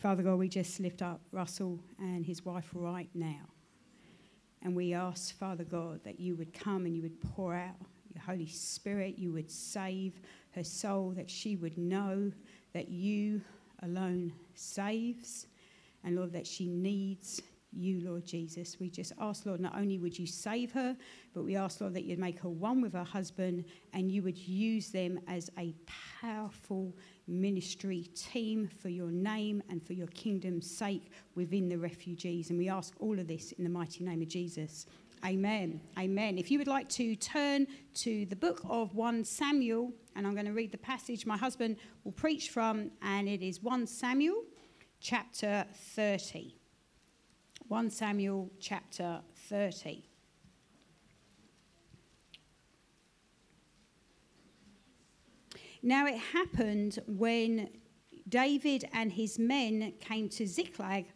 [0.00, 3.42] Father God, we just lift up Russell and his wife right now.
[4.62, 7.76] And we ask, Father God, that you would come and you would pour out
[8.14, 10.18] your Holy Spirit, you would save
[10.52, 12.32] her soul, that she would know
[12.72, 13.42] that you
[13.82, 15.48] alone saves,
[16.02, 18.80] and Lord, that she needs you, Lord Jesus.
[18.80, 20.96] We just ask, Lord, not only would you save her,
[21.34, 24.38] but we ask, Lord, that you'd make her one with her husband and you would
[24.38, 25.74] use them as a
[26.20, 26.96] powerful
[27.30, 32.50] ministry team for your name and for your kingdom's sake within the refugees.
[32.50, 34.86] And we ask all of this in the mighty name of Jesus.
[35.24, 35.80] Amen.
[35.98, 36.38] Amen.
[36.38, 40.46] If you would like to turn to the book of 1 Samuel, and I'm going
[40.46, 44.42] to read the passage my husband will preach from, and it is 1 Samuel
[45.00, 46.54] chapter 30.
[47.68, 50.09] 1 Samuel chapter 30.
[55.82, 57.70] Now it happened when
[58.28, 61.06] David and his men came to Ziklag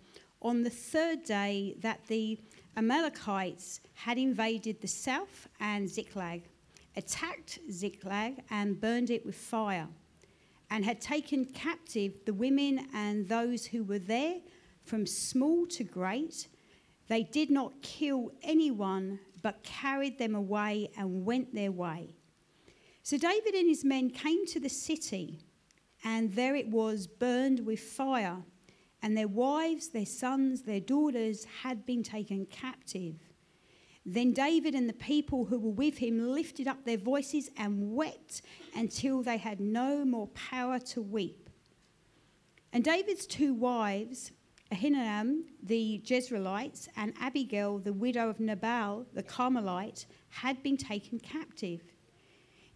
[0.40, 2.38] on the third day that the
[2.76, 6.44] Amalekites had invaded the south and Ziklag,
[6.96, 9.88] attacked Ziklag, and burned it with fire,
[10.70, 14.36] and had taken captive the women and those who were there,
[14.82, 16.48] from small to great.
[17.08, 22.14] They did not kill anyone, but carried them away and went their way.
[23.04, 25.38] So David and his men came to the city,
[26.02, 28.42] and there it was burned with fire
[29.04, 33.16] and their wives, their sons, their daughters had been taken captive.
[34.06, 38.40] Then David and the people who were with him lifted up their voices and wept
[38.74, 41.50] until they had no more power to weep.
[42.72, 44.32] And David's two wives,
[44.72, 51.82] Ahinoam the Jezreelitess and Abigail the widow of Nabal the Carmelite, had been taken captive.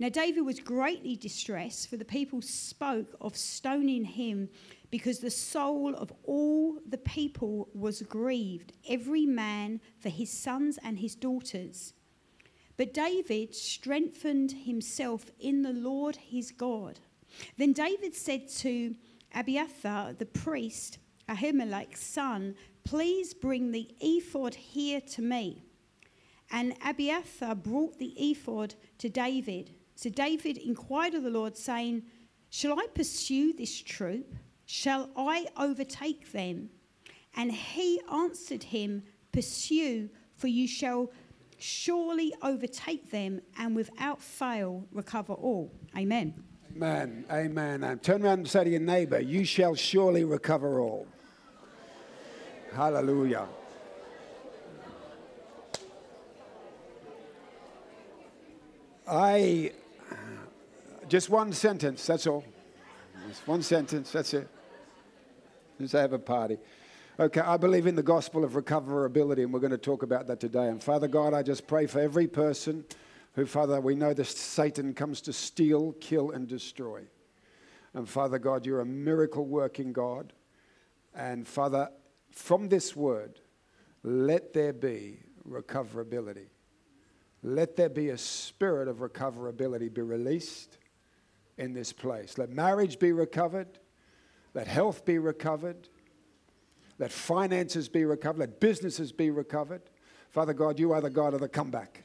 [0.01, 4.49] Now David was greatly distressed, for the people spoke of stoning him
[4.91, 10.99] because the soul of all the people was grieved, every man for his sons and
[10.99, 11.95] his daughters.
[12.77, 17.01] But David strengthened himself in the Lord his God.
[17.57, 18.95] Then David said to
[19.35, 25.65] Abiathar the priest, Ahimelech's son, Please bring the ephod here to me.
[26.51, 29.73] And Abiathar brought the ephod to David.
[29.99, 32.05] So David inquired of the Lord, saying,
[32.51, 34.33] Shall I pursue this troop?
[34.65, 36.71] Shall I overtake them?
[37.35, 41.11] And he answered him, Pursue, for you shall
[41.59, 45.73] surely overtake them and without fail recover all.
[45.97, 46.45] Amen.
[46.77, 47.25] Amen.
[47.33, 47.99] Amen.
[47.99, 51.09] Turn around and say to your neighbor, You shall surely recover all.
[52.73, 53.49] Hallelujah.
[59.11, 59.73] I,
[61.09, 62.45] just one sentence, that's all.
[63.29, 64.49] Just one sentence, that's it.
[65.79, 66.59] Let's have a party.
[67.21, 70.39] Okay, I believe in the gospel of recoverability, and we're going to talk about that
[70.39, 70.69] today.
[70.69, 72.85] And Father God, I just pray for every person
[73.35, 77.03] who, Father, we know that Satan comes to steal, kill, and destroy.
[77.95, 80.33] And Father God, you're a miracle working God.
[81.15, 81.89] And Father,
[82.31, 83.41] from this word,
[84.05, 86.47] let there be recoverability.
[87.43, 90.79] Let there be a spirit of recoverability be released
[91.59, 92.39] in this place.
[92.39, 93.79] Let marriage be recovered.
[94.55, 95.89] Let health be recovered.
[96.99, 98.39] Let finances be recovered.
[98.39, 99.83] Let businesses be recovered.
[100.31, 102.05] Father God, you are the God of the comeback.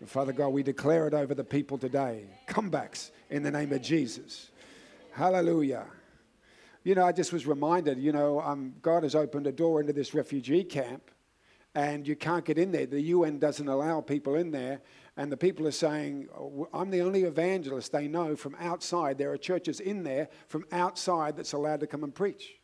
[0.00, 2.26] And Father God, we declare it over the people today.
[2.48, 4.50] Comebacks in the name of Jesus.
[5.12, 5.86] Hallelujah.
[6.82, 9.92] You know, I just was reminded, you know, um, God has opened a door into
[9.92, 11.10] this refugee camp
[11.74, 12.86] and you can't get in there.
[12.86, 14.80] The UN doesn't allow people in there.
[15.16, 19.16] And the people are saying, oh, I'm the only evangelist they know from outside.
[19.16, 22.54] There are churches in there from outside that's allowed to come and preach.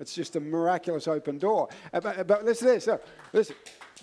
[0.00, 1.68] It's just a miraculous open door.
[1.92, 2.88] Uh, but, uh, but listen to this.
[3.32, 3.56] Listen.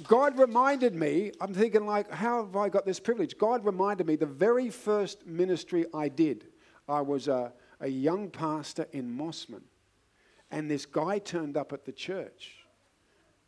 [0.07, 3.37] God reminded me, I'm thinking, like, how have I got this privilege?
[3.37, 6.47] God reminded me the very first ministry I did.
[6.87, 9.63] I was a, a young pastor in Mossman.
[10.49, 12.55] And this guy turned up at the church.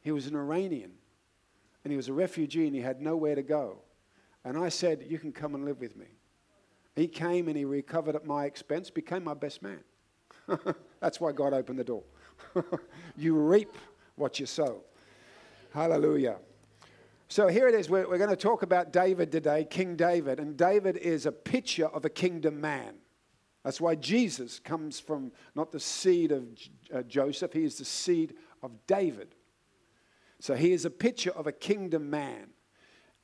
[0.02, 0.92] He was an Iranian.
[1.86, 3.78] And he was a refugee and he had nowhere to go.
[4.46, 6.08] And I said, You can come and live with me.
[6.96, 9.80] He came and he recovered at my expense, became my best man.
[11.00, 12.04] That's why God opened the door.
[13.18, 13.76] you reap
[14.16, 14.82] what you sow.
[15.74, 16.38] Hallelujah.
[17.30, 17.90] So here it is.
[17.90, 20.40] We're, we're going to talk about David today, King David.
[20.40, 22.96] And David is a picture of a kingdom man.
[23.64, 26.46] That's why Jesus comes from not the seed of
[26.94, 29.36] uh, Joseph, he is the seed of David.
[30.40, 32.50] So he is a picture of a kingdom man.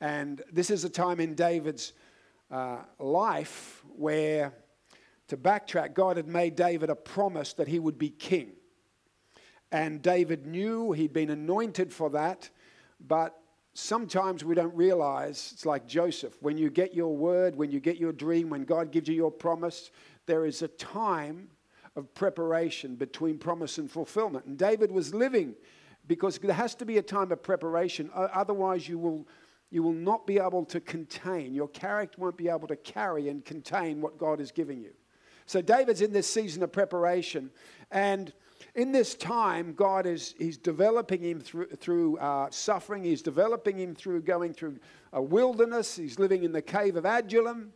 [0.00, 1.92] And this is a time in David's
[2.50, 4.54] uh, life where,
[5.28, 8.52] to backtrack, God had made David a promise that he would be king.
[9.70, 12.50] And David knew he'd been anointed for that,
[13.06, 13.40] but
[13.74, 16.36] sometimes we don't realize it's like Joseph.
[16.40, 19.30] When you get your word, when you get your dream, when God gives you your
[19.30, 19.90] promise,
[20.26, 21.50] there is a time
[21.94, 24.46] of preparation between promise and fulfillment.
[24.46, 25.54] And David was living
[26.06, 28.10] because there has to be a time of preparation.
[28.14, 29.28] Otherwise, you will,
[29.70, 33.44] you will not be able to contain, your character won't be able to carry and
[33.44, 34.92] contain what God is giving you.
[35.46, 37.50] So, David's in this season of preparation.
[37.90, 38.32] And
[38.74, 43.04] in this time, God is he's developing him through, through uh, suffering.
[43.04, 44.78] He's developing him through going through
[45.12, 45.96] a wilderness.
[45.96, 47.72] He's living in the cave of Adullam.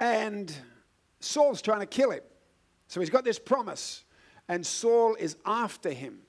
[0.00, 0.54] And
[1.20, 2.22] Saul's trying to kill him.
[2.88, 4.04] So he's got this promise.
[4.48, 6.20] And Saul is after him.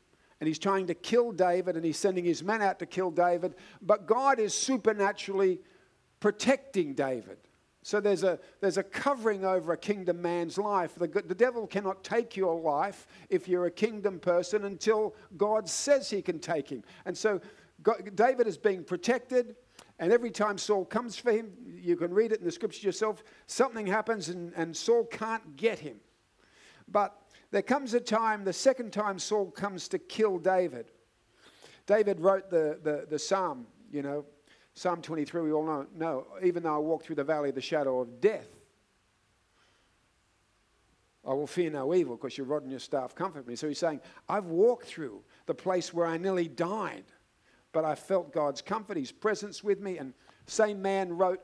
[0.42, 3.54] And he's trying to kill David and he's sending his men out to kill David.
[3.80, 5.60] But God is supernaturally
[6.20, 7.38] protecting David.
[7.84, 10.96] So there's a, there's a covering over a kingdom man's life.
[10.96, 16.10] The, the devil cannot take your life if you're a kingdom person until God says
[16.10, 16.84] he can take him.
[17.06, 17.40] And so
[17.84, 19.56] God, David is being protected.
[20.00, 23.24] And every time Saul comes for him, you can read it in the scripture yourself,
[23.46, 25.98] something happens and, and Saul can't get him.
[26.88, 27.16] But
[27.52, 30.88] there comes a time, the second time Saul comes to kill David.
[31.86, 34.26] David wrote the, the, the psalm, you know,
[34.74, 37.62] Psalm 23, we all know, no, even though I walk through the valley of the
[37.62, 38.48] shadow of death,
[41.28, 43.56] I will fear no evil because your rod and your staff comfort me.
[43.56, 47.04] So he's saying, I've walked through the place where I nearly died,
[47.74, 49.98] but I felt God's comfort, His presence with me.
[49.98, 50.14] And
[50.48, 51.42] same man wrote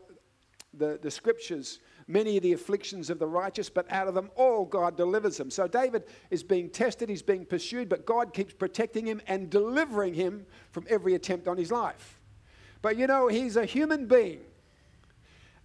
[0.74, 4.66] the, the scriptures, many of the afflictions of the righteous, but out of them all
[4.66, 5.52] God delivers them.
[5.52, 10.14] So David is being tested, he's being pursued, but God keeps protecting him and delivering
[10.14, 12.20] him from every attempt on his life.
[12.82, 14.42] But you know, he's a human being.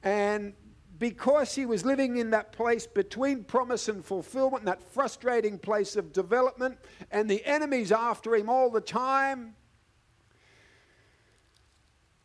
[0.02, 0.54] And
[0.98, 6.12] because he was living in that place between promise and fulfillment, that frustrating place of
[6.12, 6.78] development,
[7.10, 9.54] and the enemy's after him all the time.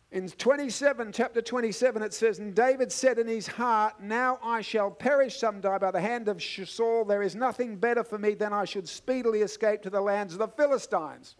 [0.10, 4.90] In 27, chapter 27, it says, And David said in his heart, Now I shall
[4.90, 7.04] perish someday by the hand of Saul.
[7.04, 10.40] There is nothing better for me than I should speedily escape to the lands of
[10.40, 11.36] the Philistines.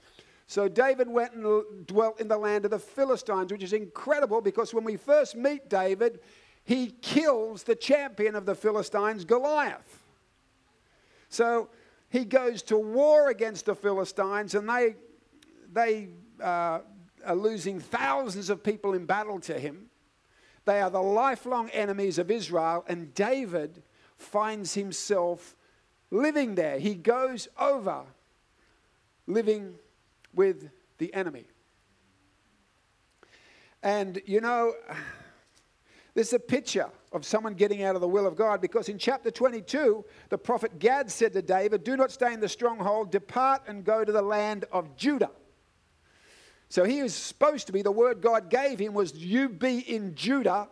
[0.48, 4.74] So David went and dwelt in the land of the Philistines, which is incredible because
[4.74, 6.20] when we first meet David,
[6.66, 10.04] he kills the champion of the Philistines, Goliath.
[11.30, 11.70] So
[12.10, 14.96] he goes to war against the Philistines, and they,
[15.72, 16.10] they
[16.42, 16.80] uh,
[17.26, 19.90] are losing thousands of people in battle to him.
[20.66, 23.84] They are the lifelong enemies of Israel, and David
[24.18, 25.56] finds himself
[26.12, 26.80] living there.
[26.80, 28.04] He goes over
[29.28, 29.76] living
[30.34, 31.46] with the enemy.
[33.84, 34.74] And you know,
[36.14, 38.98] this is a picture of someone getting out of the will of God because in
[38.98, 43.62] chapter 22, the prophet Gad said to David, Do not stay in the stronghold, depart
[43.68, 45.32] and go to the land of Judah.
[46.70, 50.16] So he was supposed to be, the word God gave him was, You be in
[50.16, 50.68] Judah.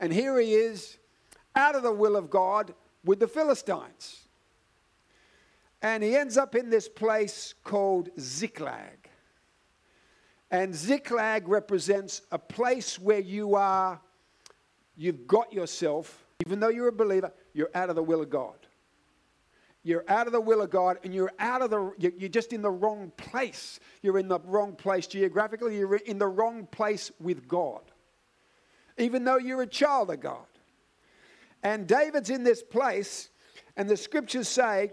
[0.00, 0.98] And here he is,
[1.56, 2.74] out of the will of God
[3.04, 4.28] with the Philistines.
[5.80, 9.10] And he ends up in this place called Ziklag.
[10.50, 14.00] And Ziklag represents a place where you are,
[14.96, 18.63] you've got yourself, even though you're a believer, you're out of the will of God.
[19.86, 22.62] You're out of the will of God and you're out of the, you're just in
[22.62, 23.78] the wrong place.
[24.02, 27.82] You're in the wrong place geographically, you're in the wrong place with God,
[28.98, 30.46] even though you're a child of God.
[31.62, 33.30] And David's in this place,
[33.76, 34.92] and the scriptures say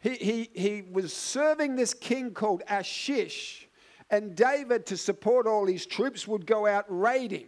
[0.00, 3.68] he, he, he was serving this king called Achish,
[4.10, 7.46] and David, to support all his troops, would go out raiding.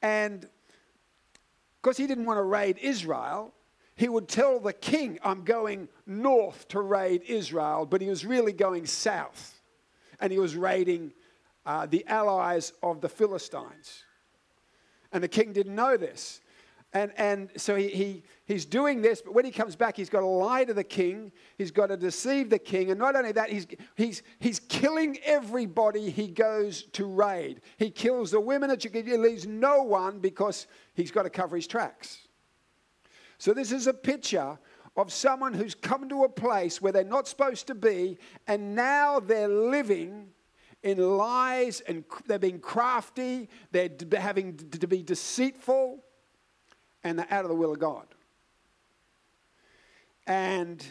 [0.00, 0.48] And
[1.80, 3.52] because he didn't want to raid Israel,
[3.94, 8.52] he would tell the king, I'm going north to raid Israel, but he was really
[8.52, 9.60] going south.
[10.20, 11.12] And he was raiding
[11.66, 14.04] uh, the allies of the Philistines.
[15.12, 16.40] And the king didn't know this.
[16.94, 20.20] And, and so he, he, he's doing this, but when he comes back, he's got
[20.20, 21.32] to lie to the king.
[21.56, 22.90] He's got to deceive the king.
[22.90, 27.62] And not only that, he's, he's, he's killing everybody he goes to raid.
[27.78, 31.66] He kills the women, at he leaves no one because he's got to cover his
[31.66, 32.28] tracks.
[33.42, 34.56] So this is a picture
[34.96, 39.18] of someone who's come to a place where they're not supposed to be, and now
[39.18, 40.28] they're living
[40.84, 46.04] in lies and they're being crafty, they're having to be deceitful
[47.02, 48.06] and they're out of the will of God.
[50.28, 50.86] And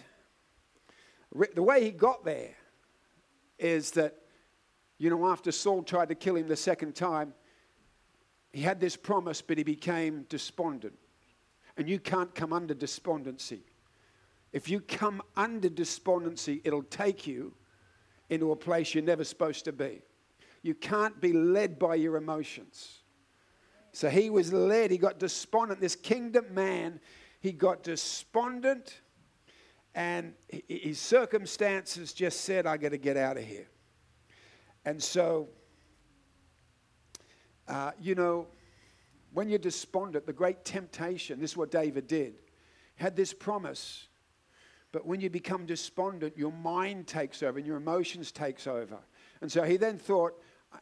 [1.55, 2.53] the way he got there
[3.59, 4.17] is that,
[4.97, 7.33] you know, after Saul tried to kill him the second time,
[8.51, 10.97] he had this promise, but he became despondent.
[11.77, 13.63] And you can't come under despondency.
[14.51, 17.53] If you come under despondency, it'll take you
[18.29, 20.01] into a place you're never supposed to be.
[20.61, 22.99] You can't be led by your emotions.
[23.93, 25.81] So he was led, he got despondent.
[25.81, 26.99] This kingdom man,
[27.39, 29.01] he got despondent,
[29.93, 30.33] and
[30.67, 33.67] his circumstances just said, I got to get out of here.
[34.85, 35.49] And so,
[37.67, 38.47] uh, you know,
[39.33, 42.35] when you're despondent, the great temptation, this is what David did,
[42.95, 44.07] had this promise.
[44.91, 48.99] But when you become despondent, your mind takes over and your emotions takes over.
[49.39, 50.33] And so he then thought,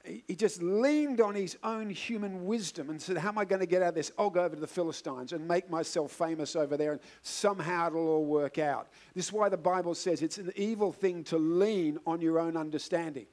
[0.03, 3.65] he just leaned on his own human wisdom and said, How am I going to
[3.65, 4.11] get out of this?
[4.19, 8.07] I'll go over to the Philistines and make myself famous over there, and somehow it'll
[8.07, 8.89] all work out.
[9.15, 12.55] This is why the Bible says it's an evil thing to lean on your own
[12.55, 13.25] understanding.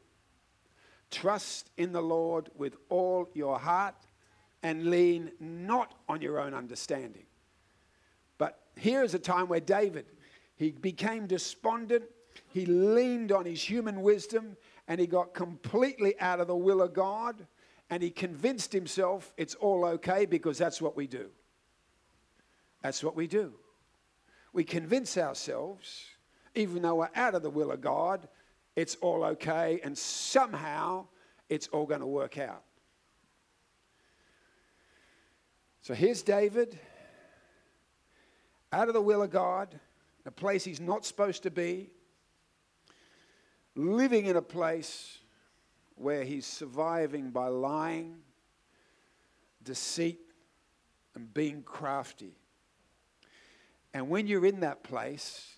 [1.10, 3.94] Trust in the Lord with all your heart
[4.66, 7.26] and lean not on your own understanding.
[8.36, 10.06] But here is a time where David,
[10.56, 12.02] he became despondent,
[12.48, 14.56] he leaned on his human wisdom,
[14.88, 17.46] and he got completely out of the will of God,
[17.90, 21.28] and he convinced himself it's all okay because that's what we do.
[22.82, 23.52] That's what we do.
[24.52, 26.06] We convince ourselves,
[26.56, 28.26] even though we're out of the will of God,
[28.74, 31.06] it's all okay, and somehow
[31.48, 32.64] it's all going to work out.
[35.86, 36.76] So here's David,
[38.72, 41.90] out of the will of God, in a place he's not supposed to be,
[43.76, 45.18] living in a place
[45.94, 48.16] where he's surviving by lying,
[49.62, 50.18] deceit,
[51.14, 52.34] and being crafty.
[53.94, 55.54] And when you're in that place,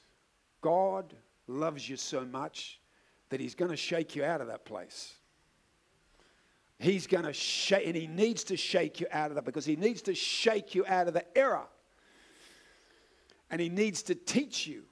[0.61, 1.15] God
[1.47, 2.81] loves you so much
[3.31, 5.15] that he's going to shake you out of that place.
[6.79, 9.77] He's going to shake, and he needs to shake you out of that because he
[9.77, 11.67] needs to shake you out of the error.
[13.51, 14.85] And he needs to teach you,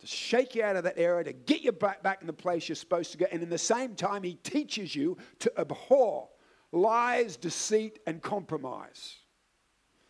[0.00, 2.68] to shake you out of that error, to get you back, back in the place
[2.68, 3.26] you're supposed to go.
[3.32, 6.28] And in the same time, he teaches you to abhor
[6.72, 9.16] lies, deceit, and compromise.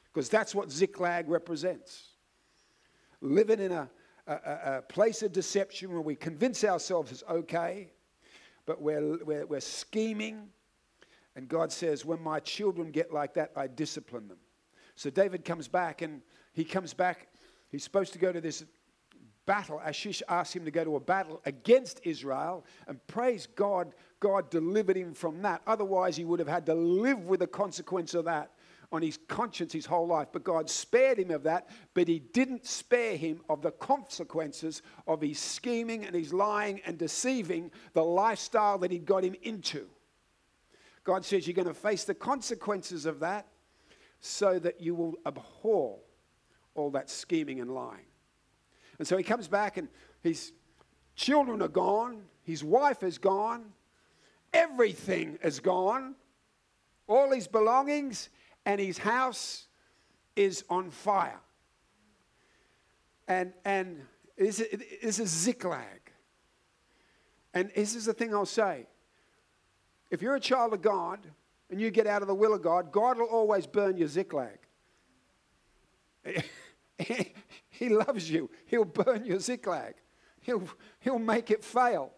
[0.04, 2.10] Because that's what Ziklag represents.
[3.20, 3.90] Living in a,
[4.26, 4.32] a,
[4.76, 7.90] a, place of deception where we convince ourselves it's okay,
[8.66, 10.48] but we're, we're, we're scheming.
[11.34, 14.38] And God says, when my children get like that, I discipline them.
[14.96, 16.20] So David comes back and
[16.52, 17.28] he comes back.
[17.70, 18.64] He's supposed to go to this
[19.46, 19.80] battle.
[19.84, 24.96] Achish asked him to go to a battle against Israel, and praise God, God delivered
[24.96, 25.62] him from that.
[25.66, 28.52] Otherwise, he would have had to live with the consequence of that
[28.92, 30.28] on his conscience his whole life.
[30.32, 35.22] But God spared him of that, but he didn't spare him of the consequences of
[35.22, 39.86] his scheming and his lying and deceiving the lifestyle that he'd got him into.
[41.04, 43.46] God says you're going to face the consequences of that
[44.20, 45.98] so that you will abhor
[46.74, 48.06] all that scheming and lying.
[48.98, 49.88] And so he comes back and
[50.22, 50.52] his
[51.16, 53.72] children are gone, his wife is gone,
[54.52, 56.14] everything is gone,
[57.08, 58.28] all his belongings,
[58.64, 59.66] and his house
[60.36, 61.40] is on fire.
[63.26, 64.02] And, and
[64.36, 66.12] this, is Ziklag.
[67.54, 68.86] And this is the thing I'll say.
[70.12, 71.20] If you're a child of God
[71.70, 74.58] and you get out of the will of God, God will always burn your Ziklag.
[77.70, 78.50] he loves you.
[78.66, 79.94] He'll burn your Ziklag.
[80.42, 80.64] He'll,
[81.00, 82.12] he'll make it fail.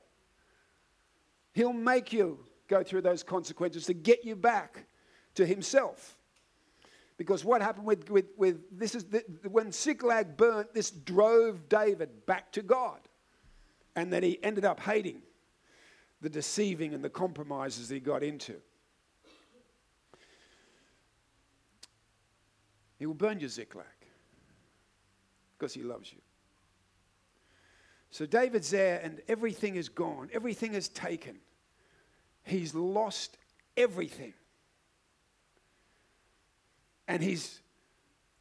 [1.52, 4.86] He'll make you go through those consequences to get you back
[5.36, 6.16] to Himself.
[7.16, 12.26] Because what happened with, with, with this is the, when Ziklag burnt, this drove David
[12.26, 12.98] back to God.
[13.94, 15.22] And then he ended up hating
[16.24, 18.54] the deceiving and the compromises he got into.
[22.98, 23.84] He will burn your Ziklag
[25.58, 26.18] because he loves you.
[28.10, 31.36] So David's there and everything is gone, everything is taken.
[32.42, 33.36] He's lost
[33.76, 34.32] everything.
[37.06, 37.60] And he's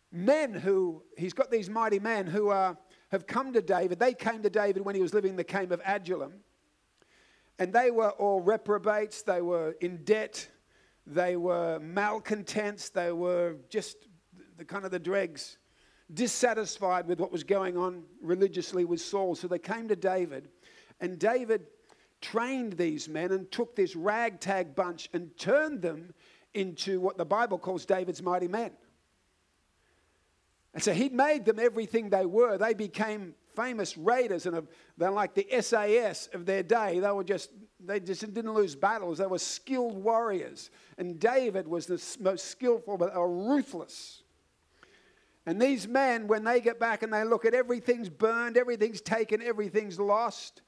[0.10, 2.78] men who, he's got these mighty men who are,
[3.12, 4.00] have come to David.
[4.00, 6.36] They came to David when he was living in the cave of Adullam.
[7.60, 10.48] And they were all reprobates, they were in debt,
[11.05, 14.07] they were malcontents, they were just
[14.57, 15.57] the kind of the dregs,
[16.13, 19.36] dissatisfied with what was going on religiously with Saul.
[19.36, 20.50] So they came to David,
[21.00, 21.67] and David
[22.22, 26.13] trained these men and took this ragtag bunch and turned them
[26.53, 28.72] into what the Bible calls David's mighty men.
[30.74, 32.57] And so he'd made them everything they were.
[32.57, 34.67] They became famous raiders, and
[34.98, 37.00] they're like the SAS of their day.
[37.00, 39.17] They were just they just didn't lose battles.
[39.17, 44.24] They were skilled warriors, and David was the most skillful, but they were ruthless.
[45.45, 49.41] And these men, when they get back and they look at everything's burned, everything's taken,
[49.41, 50.62] everything's lost,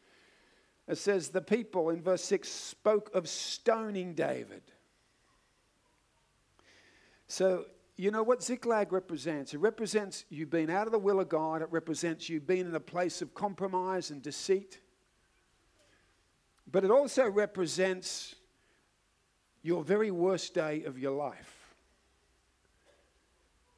[0.87, 4.61] it says the people in verse 6 spoke of stoning David.
[7.27, 7.65] So,
[7.97, 9.53] you know what Ziklag represents?
[9.53, 12.75] It represents you being out of the will of God, it represents you being in
[12.75, 14.79] a place of compromise and deceit.
[16.69, 18.35] But it also represents
[19.61, 21.75] your very worst day of your life.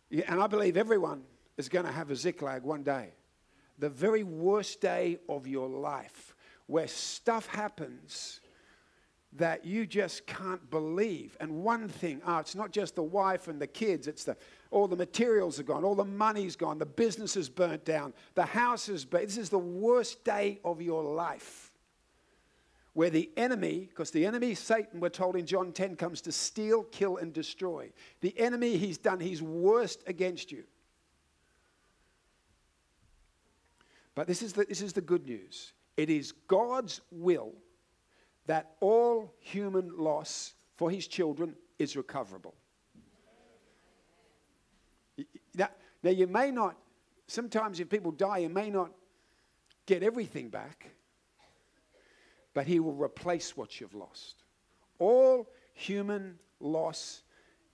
[0.10, 1.24] Yeah, and I believe everyone
[1.58, 3.10] is going to have a Ziklag one day.
[3.80, 8.40] The very worst day of your life, where stuff happens
[9.34, 11.38] that you just can't believe.
[11.40, 14.38] And one thing, oh, it's not just the wife and the kids, it's the
[14.70, 18.46] all the materials are gone, all the money's gone, the business is burnt down, the
[18.46, 19.28] house is burnt.
[19.28, 21.72] This is the worst day of your life.
[22.94, 26.84] Where the enemy, because the enemy, Satan, we're told in John 10, comes to steal,
[26.84, 27.92] kill, and destroy.
[28.22, 30.64] The enemy, he's done his worst against you.
[34.16, 35.74] But this is the, this is the good news.
[35.96, 37.54] It is God's will
[38.48, 42.56] that all human loss for his children is recoverable.
[45.56, 45.70] Now,
[46.04, 46.78] now, you may not,
[47.28, 48.92] sometimes if people die, you may not
[49.86, 50.92] get everything back,
[52.54, 54.44] but he will replace what you've lost.
[55.00, 57.24] All human loss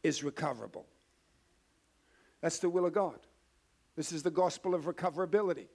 [0.03, 0.85] is recoverable.
[2.41, 3.19] That's the will of God.
[3.95, 5.67] This is the gospel of recoverability.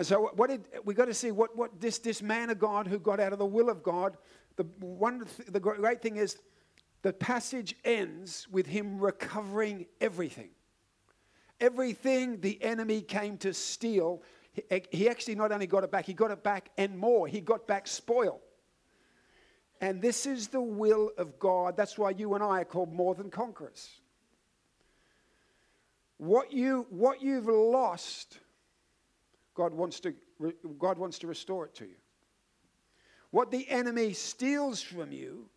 [0.00, 1.30] And so, what did we got to see?
[1.30, 4.16] What, what this, this man of God who got out of the will of God?
[4.56, 6.38] The one, the great thing is,
[7.02, 10.48] the passage ends with him recovering everything.
[11.60, 14.22] Everything the enemy came to steal,
[14.70, 17.28] eh, he actually not only got it back, he got it back and more.
[17.28, 18.40] He got back spoil.
[19.82, 21.76] And this is the will of God.
[21.76, 23.90] That's why you and I are called more than conquerors.
[26.16, 28.38] What, you, what you've lost
[29.60, 30.14] God wants to,
[30.78, 31.96] God wants to restore it to you.
[33.30, 35.50] What the enemy steals from you,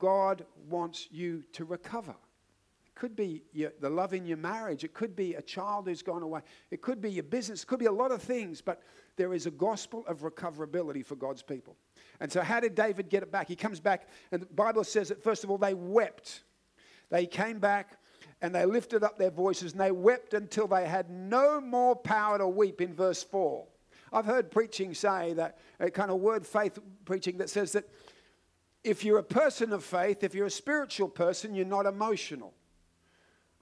[0.00, 2.10] God wants you to recover.
[2.10, 4.82] It could be your, the love in your marriage.
[4.82, 6.40] It could be a child who's gone away.
[6.72, 7.62] It could be your business.
[7.62, 8.82] It could be a lot of things, but
[9.14, 11.76] there is a gospel of recoverability for God's people.
[12.18, 13.46] And so, how did David get it back?
[13.46, 16.42] He comes back, and the Bible says that, first of all, they wept.
[17.10, 17.96] They came back
[18.42, 22.38] and they lifted up their voices and they wept until they had no more power
[22.38, 23.66] to weep in verse 4.
[24.12, 27.88] I've heard preaching say that, a kind of word faith preaching that says that
[28.84, 32.54] if you're a person of faith, if you're a spiritual person, you're not emotional.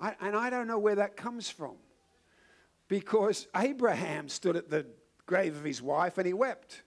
[0.00, 1.76] I, and I don't know where that comes from.
[2.88, 4.86] Because Abraham stood at the
[5.24, 6.82] grave of his wife and he wept.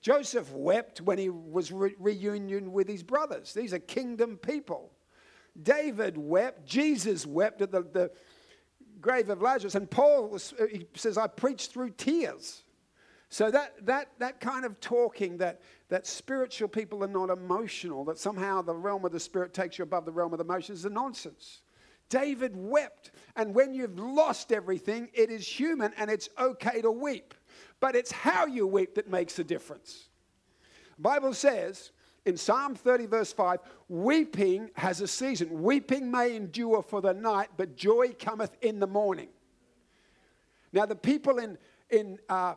[0.00, 3.52] Joseph wept when he was re- reunion with his brothers.
[3.52, 4.92] These are kingdom people.
[5.62, 6.66] David wept.
[6.66, 8.10] Jesus wept at the, the
[9.00, 9.74] grave of Lazarus.
[9.74, 12.62] And Paul was, he says, I preached through tears.
[13.30, 18.18] So that, that, that kind of talking that, that spiritual people are not emotional, that
[18.18, 20.84] somehow the realm of the spirit takes you above the realm of the emotions is
[20.86, 21.60] a nonsense.
[22.08, 23.10] David wept.
[23.36, 27.34] And when you've lost everything, it is human and it's okay to weep.
[27.80, 30.08] But it's how you weep that makes a difference.
[30.96, 31.92] The Bible says
[32.28, 35.62] in Psalm 30, verse 5, weeping has a season.
[35.62, 39.28] Weeping may endure for the night, but joy cometh in the morning.
[40.74, 41.56] Now, the people in,
[41.88, 42.54] in uh,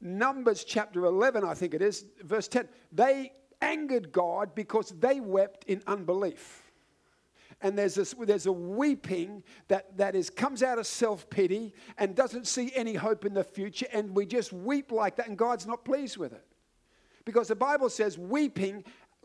[0.00, 5.64] Numbers chapter 11, I think it is, verse 10, they angered God because they wept
[5.64, 6.70] in unbelief.
[7.62, 12.14] And there's, this, there's a weeping that, that is, comes out of self pity and
[12.14, 13.86] doesn't see any hope in the future.
[13.92, 16.44] And we just weep like that, and God's not pleased with it.
[17.26, 18.82] Because the Bible says weeping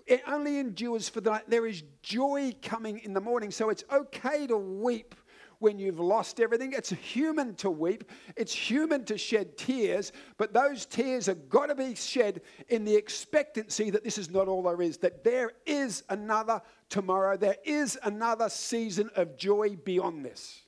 [0.07, 1.43] it only endures for the night.
[1.47, 3.51] There is joy coming in the morning.
[3.51, 5.15] So it's okay to weep
[5.59, 6.73] when you've lost everything.
[6.73, 11.75] It's human to weep, it's human to shed tears, but those tears have got to
[11.75, 16.03] be shed in the expectancy that this is not all there is, that there is
[16.09, 20.63] another tomorrow, there is another season of joy beyond this.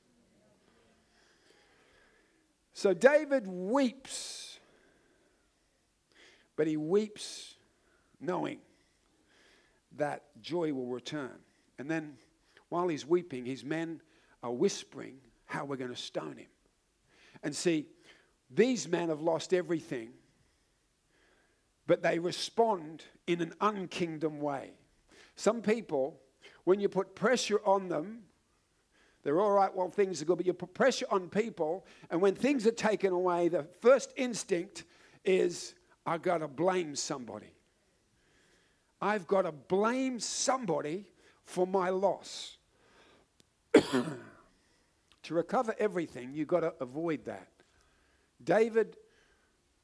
[2.74, 4.53] So David weeps
[6.56, 7.56] but he weeps
[8.20, 8.60] knowing
[9.98, 11.38] that joy will return.
[11.78, 12.14] And then
[12.70, 14.02] while he's weeping, his men
[14.42, 16.48] are whispering how we're going to stone him.
[17.44, 17.88] And see,
[18.50, 20.10] these men have lost everything,
[21.88, 24.72] but they respond in an unkingdom way.
[25.36, 26.20] Some people,
[26.64, 28.24] when you put pressure on them,
[29.24, 32.36] they're all right while things are good, but you put pressure on people, and when
[32.36, 34.84] things are taken away, the first instinct
[35.24, 37.54] is I got to blame somebody.
[39.02, 41.06] I've got to blame somebody
[41.44, 42.58] for my loss.
[45.24, 47.48] To recover everything, you've got to avoid that.
[48.44, 48.98] David,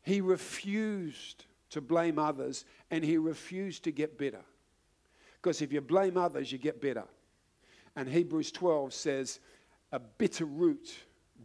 [0.02, 4.44] he refused to blame others and he refused to get bitter.
[5.42, 7.06] Because if you blame others, you get bitter.
[7.96, 9.40] And Hebrews 12 says,
[9.92, 10.94] a bitter root,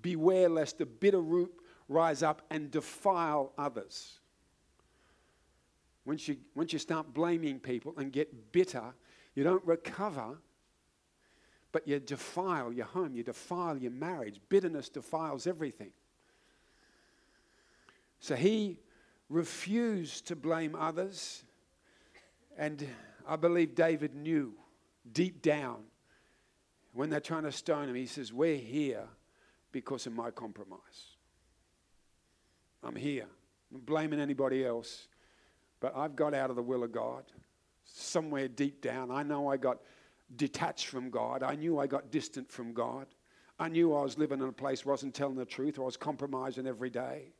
[0.03, 1.53] beware lest a bitter root
[1.89, 4.19] rise up and defile others.
[6.05, 8.95] Once you, once you start blaming people and get bitter,
[9.35, 10.39] you don't recover,
[11.73, 14.41] but you defile your home, you defile your marriage.
[14.49, 15.91] Bitterness defiles everything.
[18.21, 18.79] So he
[19.29, 21.43] refused to blame others,
[22.57, 22.87] and
[23.27, 24.55] I believe David knew
[25.13, 25.85] deep down
[26.95, 29.05] when they're trying to stone him, he says, We're here
[29.73, 31.17] because of my compromise.
[32.83, 33.27] I'm here.
[33.75, 35.09] I'm blaming anybody else,
[35.81, 37.25] but I've got out of the will of God.
[37.85, 39.79] Somewhere deep down, I know I got
[40.37, 41.43] detached from God.
[41.43, 43.07] I knew I got distant from God.
[43.59, 45.83] I knew I was living in a place where I wasn't telling the truth or
[45.83, 47.33] I was compromising every day.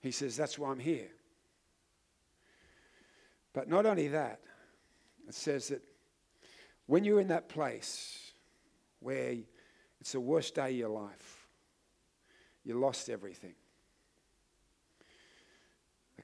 [0.00, 1.10] He says, That's why I'm here.
[3.52, 4.40] But not only that,
[5.28, 5.82] it says that
[6.86, 8.32] when you're in that place
[9.00, 9.36] where
[10.00, 11.46] it's the worst day of your life,
[12.64, 13.54] you lost everything.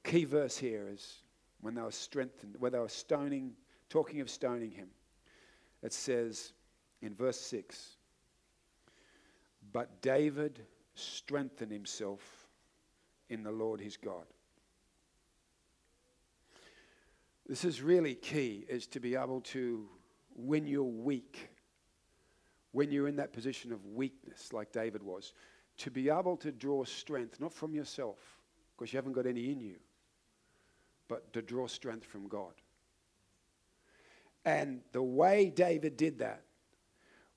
[0.04, 1.22] Key verse here is
[1.60, 3.52] when they were strengthened, when they were stoning,
[3.88, 4.88] talking of stoning him,
[5.82, 6.52] it says
[7.02, 7.96] in verse 6
[9.72, 10.60] But David
[10.94, 12.48] strengthened himself
[13.28, 14.24] in the Lord his God.
[17.46, 19.88] This is really key, is to be able to
[20.36, 21.50] when you're weak,
[22.72, 25.32] when you're in that position of weakness, like David was,
[25.78, 28.18] to be able to draw strength, not from yourself,
[28.76, 29.76] because you haven't got any in you,
[31.10, 32.52] but to draw strength from God.
[34.44, 36.44] And the way David did that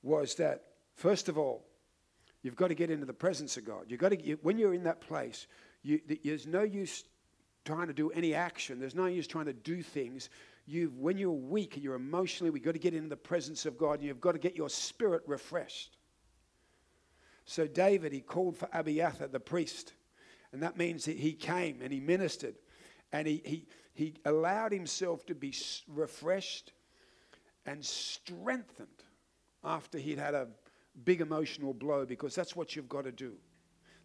[0.03, 0.63] was that,
[0.95, 1.65] first of all,
[2.43, 3.85] you've got to get into the presence of God.
[3.89, 5.47] You've got to, you, when you're in that place,
[5.81, 7.03] you, there's no use
[7.65, 8.79] trying to do any action.
[8.79, 10.29] There's no use trying to do things
[10.65, 13.77] you when you're weak and you're emotionally, we've got to get into the presence of
[13.77, 15.97] God and you've got to get your spirit refreshed.
[17.45, 19.93] So David, he called for Abiathar, the priest.
[20.53, 22.55] And that means that he came and he ministered
[23.13, 25.53] and he, he, he allowed himself to be
[25.87, 26.73] refreshed
[27.65, 28.89] and strengthened
[29.63, 30.47] after he'd had a
[31.05, 33.33] big emotional blow because that's what you've got to do.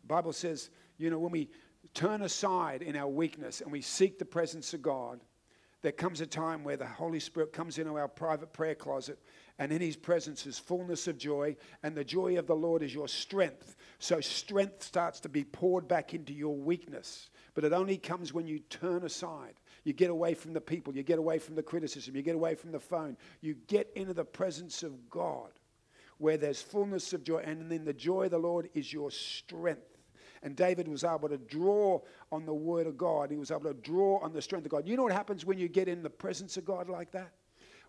[0.03, 1.51] The Bible says, you know, when we
[1.95, 5.21] turn aside in our weakness and we seek the presence of God,
[5.81, 9.19] there comes a time where the Holy Spirit comes into our private prayer closet,
[9.61, 12.93] and in His presence is fullness of joy, and the joy of the Lord is
[12.93, 13.77] your strength.
[14.01, 17.31] So strength starts to be poured back into your weakness.
[17.59, 19.55] But it only comes when you turn aside.
[19.83, 22.55] You get away from the people, you get away from the criticism, you get away
[22.55, 23.17] from the phone.
[23.41, 25.51] You get into the presence of God
[26.19, 29.99] where there's fullness of joy, and then the joy of the Lord is your strength.
[30.45, 33.29] And David was able to draw on the word of God.
[33.33, 34.87] He was able to draw on the strength of God.
[34.87, 37.33] You know what happens when you get in the presence of God like that?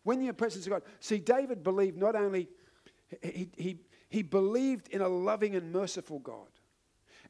[0.01, 0.81] When you're in the presence of God.
[0.99, 2.49] See, David believed not only,
[3.21, 3.77] he, he,
[4.09, 6.47] he believed in a loving and merciful God.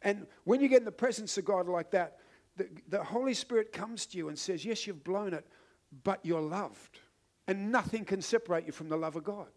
[0.01, 2.19] And when you get in the presence of God like that,
[2.59, 5.47] the, the Holy Spirit comes to you and says, Yes, you've blown it,
[6.03, 6.99] but you're loved.
[7.47, 9.47] And nothing can separate you from the love of God.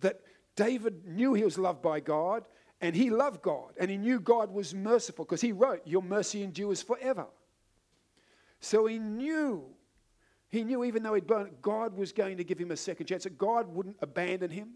[0.00, 0.20] That
[0.54, 2.44] David knew he was loved by God
[2.80, 6.42] and he loved God and he knew God was merciful because he wrote, Your mercy
[6.42, 7.26] endures forever.
[8.60, 9.64] So he knew,
[10.48, 13.06] he knew even though he'd blown it, God was going to give him a second
[13.06, 14.74] chance, that God wouldn't abandon him.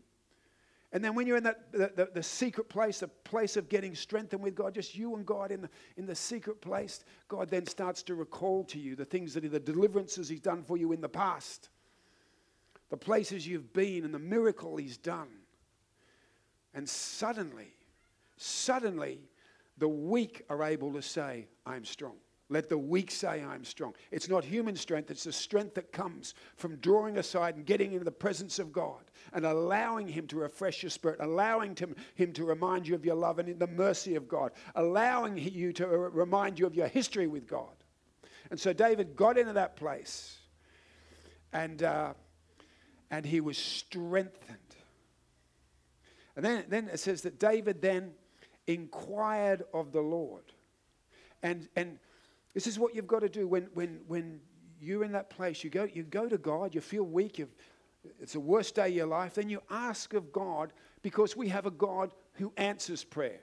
[0.92, 3.94] And then when you're in that the, the, the, secret place, the place of getting
[3.94, 7.66] strengthened with God, just you and God in the, in the secret place, God then
[7.66, 10.92] starts to recall to you the things that he, the deliverances He's done for you
[10.92, 11.68] in the past,
[12.88, 15.28] the places you've been, and the miracle He's done.
[16.72, 17.74] And suddenly,
[18.38, 19.18] suddenly,
[19.76, 22.16] the weak are able to say, I'm strong.
[22.48, 23.92] Let the weak say, I'm strong.
[24.10, 28.06] It's not human strength, it's the strength that comes from drawing aside and getting into
[28.06, 32.44] the presence of God and allowing Him to refresh your spirit, allowing him, him to
[32.44, 36.66] remind you of your love and the mercy of God, allowing you to remind you
[36.66, 37.72] of your history with God.
[38.50, 40.38] And so David got into that place
[41.52, 42.14] and, uh,
[43.10, 44.58] and he was strengthened.
[46.36, 48.12] And then, then it says that David then
[48.66, 50.44] inquired of the Lord.
[51.42, 51.98] And, and
[52.54, 54.40] this is what you've got to do when, when, when
[54.80, 55.64] you're in that place.
[55.64, 57.38] You go, you go to God, you feel weak,
[58.20, 59.34] it's the worst day of your life.
[59.34, 63.40] Then you ask of God because we have a God who answers prayer.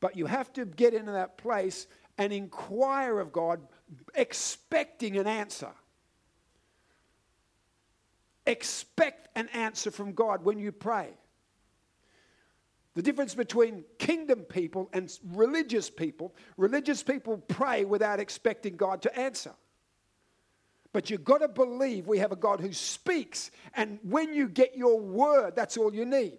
[0.00, 1.86] But you have to get into that place
[2.18, 3.60] and inquire of God,
[4.14, 5.72] expecting an answer.
[8.46, 11.10] expect an answer from God when you pray.
[12.94, 19.18] The difference between kingdom people and religious people religious people pray without expecting God to
[19.18, 19.52] answer.
[20.96, 24.78] But you've got to believe we have a God who speaks, and when you get
[24.78, 26.38] your word, that's all you need.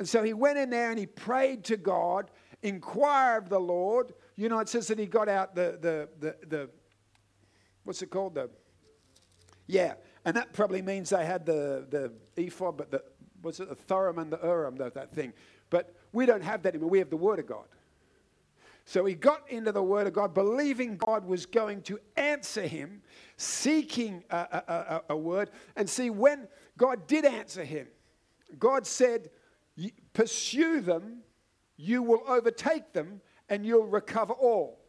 [0.00, 2.28] And so he went in there and he prayed to God,
[2.60, 4.14] inquired of the Lord.
[4.34, 6.70] You know, it says that he got out the, the, the, the
[7.84, 8.34] what's it called?
[8.34, 8.50] The,
[9.68, 13.04] yeah, and that probably means they had the, the ephod, but the,
[13.44, 15.34] was it the Thurim and the Urim, that, that thing.
[15.70, 16.90] But we don't have that anymore.
[16.90, 17.66] We have the Word of God.
[18.84, 23.02] So he got into the Word of God, believing God was going to answer him,
[23.36, 25.50] seeking a, a, a, a word.
[25.76, 27.86] And see, when God did answer him,
[28.58, 29.30] God said,
[30.12, 31.22] Pursue them,
[31.76, 34.80] you will overtake them, and you'll recover all.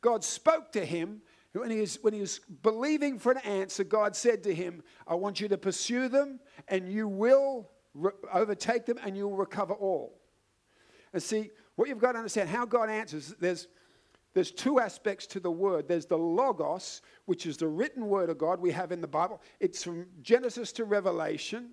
[0.00, 1.22] God spoke to him.
[1.52, 5.14] When he, was, when he was believing for an answer, God said to him, I
[5.14, 10.20] want you to pursue them, and you will re- overtake them, and you'll recover all.
[11.12, 13.68] And see, what you've got to understand, how God answers, there's,
[14.34, 15.86] there's two aspects to the word.
[15.86, 19.40] There's the Logos, which is the written word of God we have in the Bible.
[19.60, 21.70] It's from Genesis to Revelation.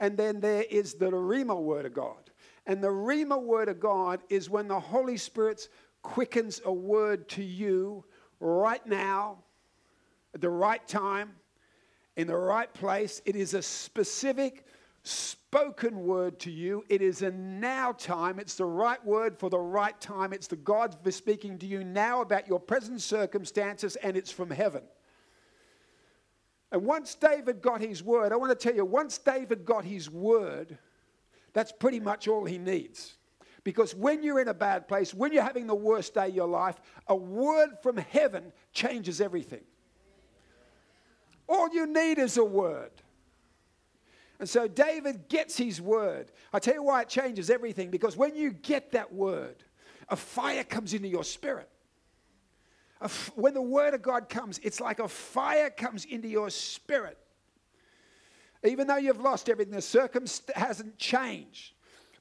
[0.00, 2.32] And then there is the Rhema word of God.
[2.66, 5.68] And the Rhema word of God is when the Holy Spirit
[6.02, 8.04] quickens a word to you
[8.40, 9.38] right now,
[10.34, 11.30] at the right time,
[12.16, 13.22] in the right place.
[13.24, 14.66] It is a specific
[15.50, 16.84] spoken word to you.
[16.90, 18.38] It is a now time.
[18.38, 20.34] It's the right word for the right time.
[20.34, 24.82] It's the God speaking to you now about your present circumstances, and it's from heaven.
[26.70, 30.10] And once David got his word, I want to tell you, once David got his
[30.10, 30.76] word,
[31.54, 33.16] that's pretty much all he needs.
[33.64, 36.46] Because when you're in a bad place, when you're having the worst day of your
[36.46, 39.64] life, a word from heaven changes everything.
[41.48, 42.90] All you need is a word.
[44.40, 46.30] And so David gets his word.
[46.52, 49.56] I tell you why it changes everything because when you get that word,
[50.08, 51.68] a fire comes into your spirit
[53.34, 57.18] when the word of God comes, it's like a fire comes into your spirit.
[58.64, 61.74] Even though you've lost everything, the circumstance hasn't changed.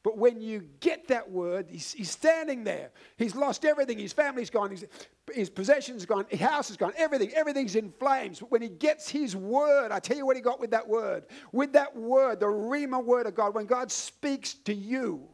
[0.08, 2.91] But when you get that word, he's, he's, standing there.
[3.17, 3.98] He's lost everything.
[3.98, 4.72] His family's gone.
[4.72, 4.86] His,
[5.34, 6.26] his possessions gone.
[6.30, 6.93] His house is gone.
[6.96, 7.30] Everything.
[7.34, 8.39] Everything's in flames.
[8.39, 11.26] But when he gets his word, I tell you what he got with that word.
[11.52, 15.28] With that word, the Rhema word of God, when God speaks to you,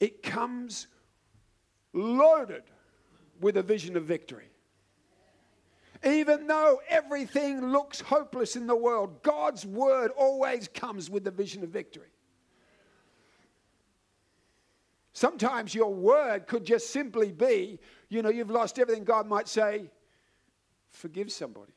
[0.00, 0.86] it comes
[1.92, 2.62] loaded
[3.38, 4.48] with a vision of victory.
[6.06, 11.62] Even though everything looks hopeless in the world, God's word always comes with the vision
[11.62, 12.08] of victory.
[15.12, 19.04] Sometimes your word could just simply be, you know, you've lost everything.
[19.04, 19.90] God might say,
[20.90, 21.72] forgive somebody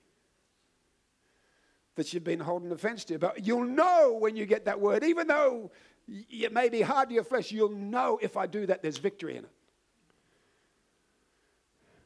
[1.95, 3.17] that you've been holding offense to.
[3.17, 5.71] But you'll know when you get that word, even though
[6.07, 9.37] it may be hard to your flesh, you'll know if I do that, there's victory
[9.37, 9.51] in it.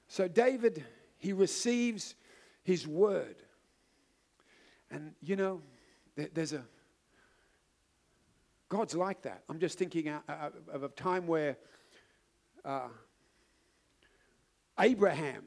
[0.07, 0.83] So David,
[1.17, 2.15] he receives
[2.63, 3.35] his word.
[4.89, 5.61] And you know,
[6.15, 6.63] there's a
[8.69, 9.43] God's like that.
[9.49, 10.09] I'm just thinking
[10.71, 11.57] of a time where
[12.63, 12.87] uh,
[14.79, 15.45] Abraham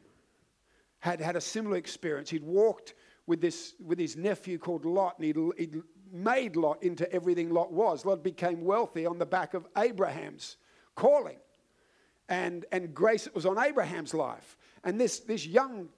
[0.98, 2.30] had had a similar experience.
[2.30, 2.94] He'd walked
[3.26, 5.82] with this with his nephew called Lot, and he'd, he'd
[6.12, 8.04] made Lot into everything Lot was.
[8.04, 10.56] Lot became wealthy on the back of Abraham's
[10.96, 11.38] calling
[12.28, 14.56] and, and grace that was on Abraham's life.
[14.84, 15.88] And this, this young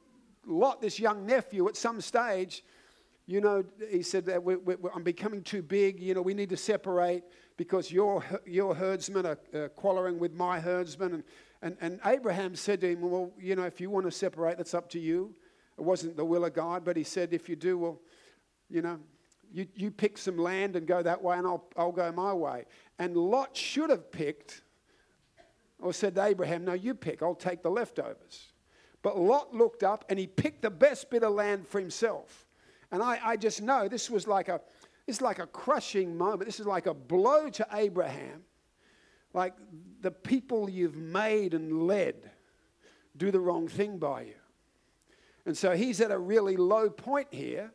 [0.47, 2.63] Lot, this young nephew, at some stage,
[3.27, 6.01] you know, he said, that we, we, I'm becoming too big.
[6.01, 7.25] You know, we need to separate
[7.57, 11.15] because your, your herdsmen are uh, quarreling with my herdsmen.
[11.15, 11.25] And,
[11.63, 14.75] and, and Abraham said to him, Well, you know, if you want to separate, that's
[14.75, 15.35] up to you.
[15.79, 18.01] It wasn't the will of God, but he said, If you do, well,
[18.69, 18.99] you know,
[19.51, 22.67] you, you pick some land and go that way, and I'll, I'll go my way.
[22.99, 24.63] And Lot should have picked
[25.79, 28.53] or said to Abraham, No, you pick, I'll take the leftovers.
[29.03, 32.44] But Lot looked up and he picked the best bit of land for himself.
[32.91, 34.61] And I, I just know this was like a,
[35.07, 36.45] it's like a crushing moment.
[36.45, 38.43] This is like a blow to Abraham.
[39.33, 39.55] Like
[40.01, 42.31] the people you've made and led
[43.17, 44.35] do the wrong thing by you.
[45.47, 47.73] And so he's at a really low point here.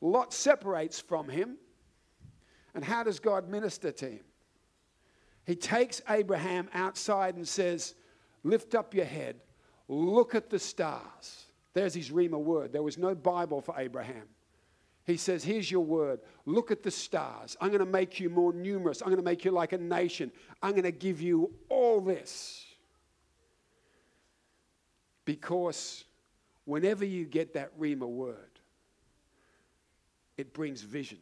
[0.00, 1.56] Lot separates from him.
[2.74, 4.24] And how does God minister to him?
[5.46, 7.94] He takes Abraham outside and says,
[8.42, 9.36] Lift up your head,
[9.88, 11.46] look at the stars.
[11.74, 12.72] There's his Rhema word.
[12.72, 14.24] There was no Bible for Abraham.
[15.06, 16.20] He says, Here's your word.
[16.44, 17.56] Look at the stars.
[17.60, 19.00] I'm going to make you more numerous.
[19.00, 20.32] I'm going to make you like a nation.
[20.62, 22.64] I'm going to give you all this.
[25.24, 26.04] Because
[26.64, 28.36] whenever you get that Rhema word,
[30.36, 31.18] it brings vision.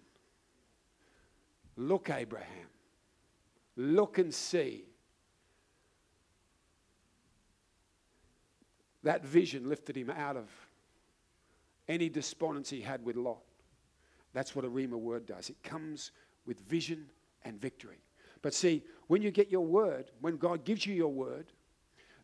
[1.77, 2.68] Look, Abraham.
[3.77, 4.85] Look and see.
[9.03, 10.49] That vision lifted him out of
[11.87, 13.42] any despondency he had with Lot.
[14.35, 15.49] That's what a Rhema word does.
[15.49, 16.11] It comes
[16.44, 17.07] with vision
[17.44, 18.03] and victory.
[18.42, 21.47] But see, when you get your word, when God gives you your word,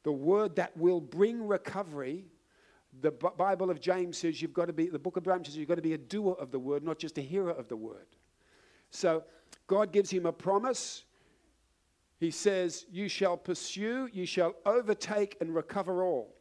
[0.03, 2.27] the word that will bring recovery,
[3.01, 5.69] the Bible of James says you've got to be, the book of James says you've
[5.69, 8.07] got to be a doer of the word, not just a hearer of the word.
[8.91, 9.23] So
[9.67, 11.05] God gives him a promise.
[12.19, 16.35] He says, You shall pursue, you shall overtake and recover all.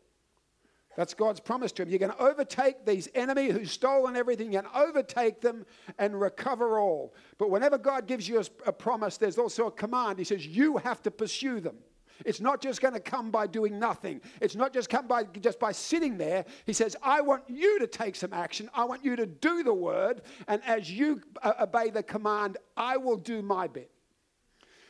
[0.95, 1.89] That's God's promise to him.
[1.89, 4.52] You're going to overtake these enemy who's stolen everything.
[4.52, 5.65] You're going to overtake them
[5.97, 7.13] and recover all.
[7.38, 10.19] But whenever God gives you a, a promise, there's also a command.
[10.19, 11.78] He says, You have to pursue them.
[12.25, 14.21] It's not just going to come by doing nothing.
[14.41, 16.45] It's not just come by just by sitting there.
[16.65, 18.69] He says, "I want you to take some action.
[18.73, 22.97] I want you to do the word, and as you uh, obey the command, I
[22.97, 23.89] will do my bit."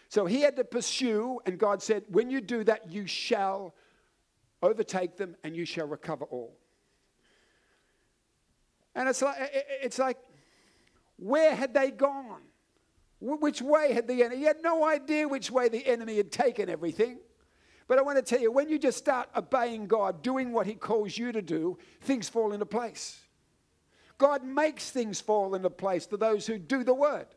[0.07, 3.75] So he had to pursue, and God said, "When you do that, you shall
[4.61, 6.57] overtake them, and you shall recover all."
[8.95, 9.37] And it's like
[9.81, 10.17] it's like
[11.17, 12.41] where had they gone?
[13.19, 14.37] Which way had the enemy?
[14.37, 17.19] He had no idea which way the enemy had taken everything.
[17.87, 20.75] But I want to tell you, when you just start obeying God, doing what He
[20.75, 23.19] calls you to do, things fall into place.
[24.17, 27.27] God makes things fall into place to those who do the word.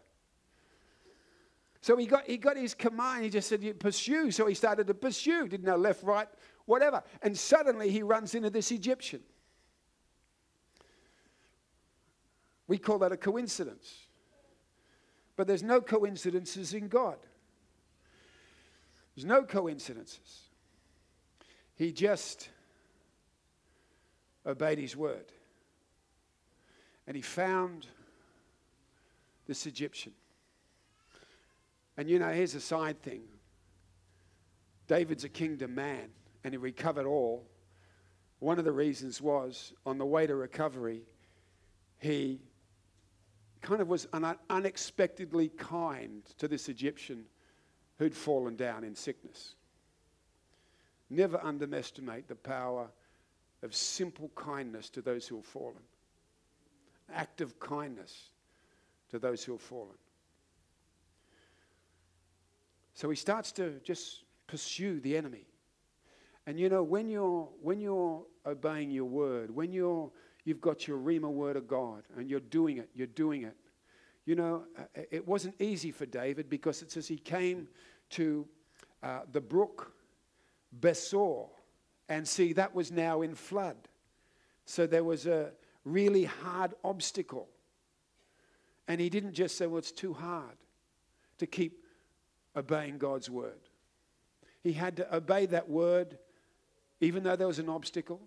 [1.80, 3.24] So he got, he got his command.
[3.24, 4.30] He just said, pursue.
[4.30, 5.48] So he started to pursue.
[5.48, 6.28] Didn't know left, right,
[6.66, 7.02] whatever.
[7.22, 9.20] And suddenly he runs into this Egyptian.
[12.66, 14.06] We call that a coincidence.
[15.36, 17.16] But there's no coincidences in God.
[19.14, 20.48] There's no coincidences.
[21.74, 22.48] He just
[24.46, 25.26] obeyed his word.
[27.06, 27.86] And he found
[29.46, 30.12] this Egyptian.
[31.96, 33.22] And you know, here's a side thing
[34.86, 36.08] David's a kingdom man,
[36.44, 37.46] and he recovered all.
[38.38, 41.02] One of the reasons was on the way to recovery,
[41.98, 42.40] he
[43.60, 47.24] kind of was un- unexpectedly kind to this Egyptian
[47.98, 49.54] who'd fallen down in sickness.
[51.08, 52.88] Never underestimate the power
[53.62, 55.82] of simple kindness to those who have fallen,
[57.14, 58.30] act of kindness
[59.10, 59.94] to those who have fallen.
[62.94, 65.44] So he starts to just pursue the enemy.
[66.46, 70.10] And you know, when you're, when you're obeying your word, when you're
[70.44, 72.88] You've got your Rhema word of God and you're doing it.
[72.94, 73.56] You're doing it.
[74.24, 77.68] You know, uh, it wasn't easy for David because it says he came
[78.10, 78.46] to
[79.02, 79.92] uh, the brook
[80.78, 81.48] Besor
[82.08, 83.76] and see that was now in flood.
[84.64, 85.52] So there was a
[85.84, 87.48] really hard obstacle.
[88.88, 90.56] And he didn't just say, well, it's too hard
[91.38, 91.84] to keep
[92.56, 93.60] obeying God's word.
[94.62, 96.18] He had to obey that word
[97.02, 98.20] even though there was an obstacle.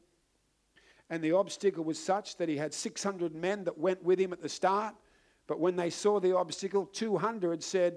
[1.09, 4.41] And the obstacle was such that he had 600 men that went with him at
[4.41, 4.93] the start.
[5.47, 7.95] But when they saw the obstacle, 200 said,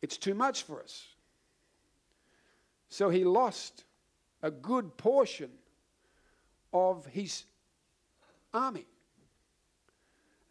[0.00, 1.08] It's too much for us.
[2.88, 3.84] So he lost
[4.42, 5.50] a good portion
[6.72, 7.44] of his
[8.54, 8.86] army.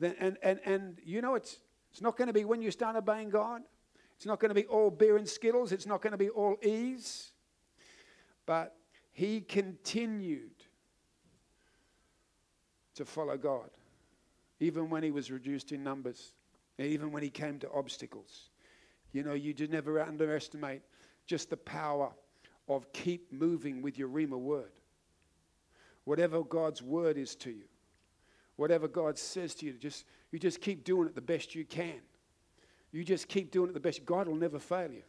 [0.02, 1.60] And, and, and you know, it's,
[1.92, 3.62] it's not going to be when you start obeying God,
[4.18, 6.58] it's not going to be all beer and skittles, it's not going to be all
[6.64, 7.32] ease.
[8.48, 8.76] But
[9.12, 10.52] he continued
[12.96, 13.70] to follow God,
[14.60, 16.34] even when he was reduced in numbers,
[16.78, 18.50] even when he came to obstacles.
[19.12, 20.82] You know, you just never underestimate
[21.26, 22.12] just the power
[22.68, 24.72] of keep moving with your Rhema word.
[26.06, 27.66] Whatever God's word is to you,
[28.56, 32.00] whatever God says to you, just you just keep doing it the best you can.
[32.92, 34.06] You just keep doing it the best.
[34.06, 35.04] God will never fail you.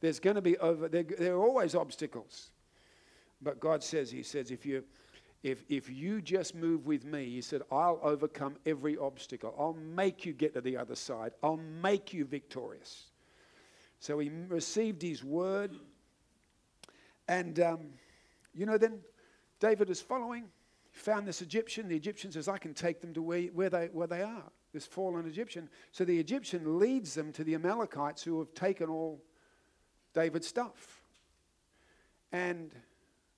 [0.00, 0.88] There's going to be over.
[0.88, 2.50] There, there are always obstacles,
[3.42, 4.84] but God says, He says, if you
[5.42, 9.54] if, if you just move with me, he said, I'll overcome every obstacle.
[9.58, 11.32] I'll make you get to the other side.
[11.42, 13.06] I'll make you victorious.
[13.98, 15.72] So he received his word.
[17.26, 17.78] And, um,
[18.54, 19.00] you know, then
[19.58, 20.44] David is following.
[20.92, 21.88] He found this Egyptian.
[21.88, 24.86] The Egyptian says, I can take them to where, where, they, where they are, this
[24.86, 25.68] fallen Egyptian.
[25.90, 29.24] So the Egyptian leads them to the Amalekites who have taken all
[30.14, 31.02] David's stuff.
[32.30, 32.70] And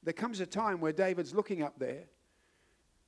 [0.04, 2.04] there comes a time where David's looking up there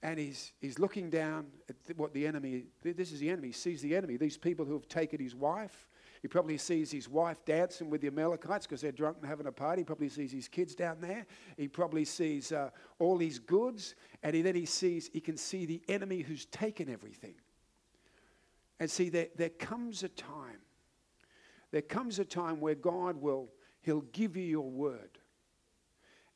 [0.03, 3.83] and he's, he's looking down at what the enemy, this is the enemy, he sees
[3.83, 5.89] the enemy, these people who have taken his wife.
[6.23, 9.53] He probably sees his wife dancing with the Amalekites because they're drunk and having a
[9.53, 9.83] party.
[9.83, 11.27] He probably sees his kids down there.
[11.57, 13.95] He probably sees uh, all his goods.
[14.23, 17.35] And he, then he sees, he can see the enemy who's taken everything.
[18.81, 20.61] And see, there, there comes a time,
[21.71, 23.51] there comes a time where God will,
[23.83, 25.19] He'll give you your word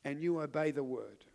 [0.03, 1.25] and you obey the word.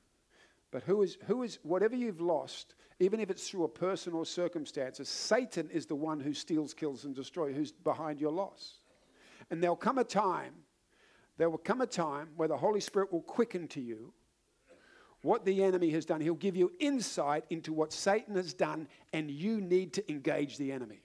[0.70, 4.24] But who is, who is, whatever you've lost, even if it's through a person or
[4.24, 8.78] circumstances, Satan is the one who steals, kills, and destroys, who's behind your loss.
[9.50, 10.52] And there'll come a time,
[11.36, 14.12] there will come a time where the Holy Spirit will quicken to you
[15.22, 16.20] what the enemy has done.
[16.20, 20.72] He'll give you insight into what Satan has done, and you need to engage the
[20.72, 21.02] enemy.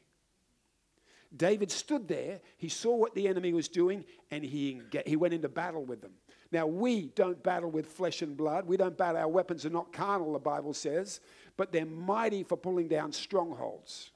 [1.36, 5.50] David stood there, he saw what the enemy was doing, and he, he went into
[5.50, 6.12] battle with them.
[6.52, 8.66] Now, we don't battle with flesh and blood.
[8.66, 11.22] We don't battle, our weapons are not carnal, the Bible says,
[11.56, 14.12] but they're mighty for pulling down strongholds.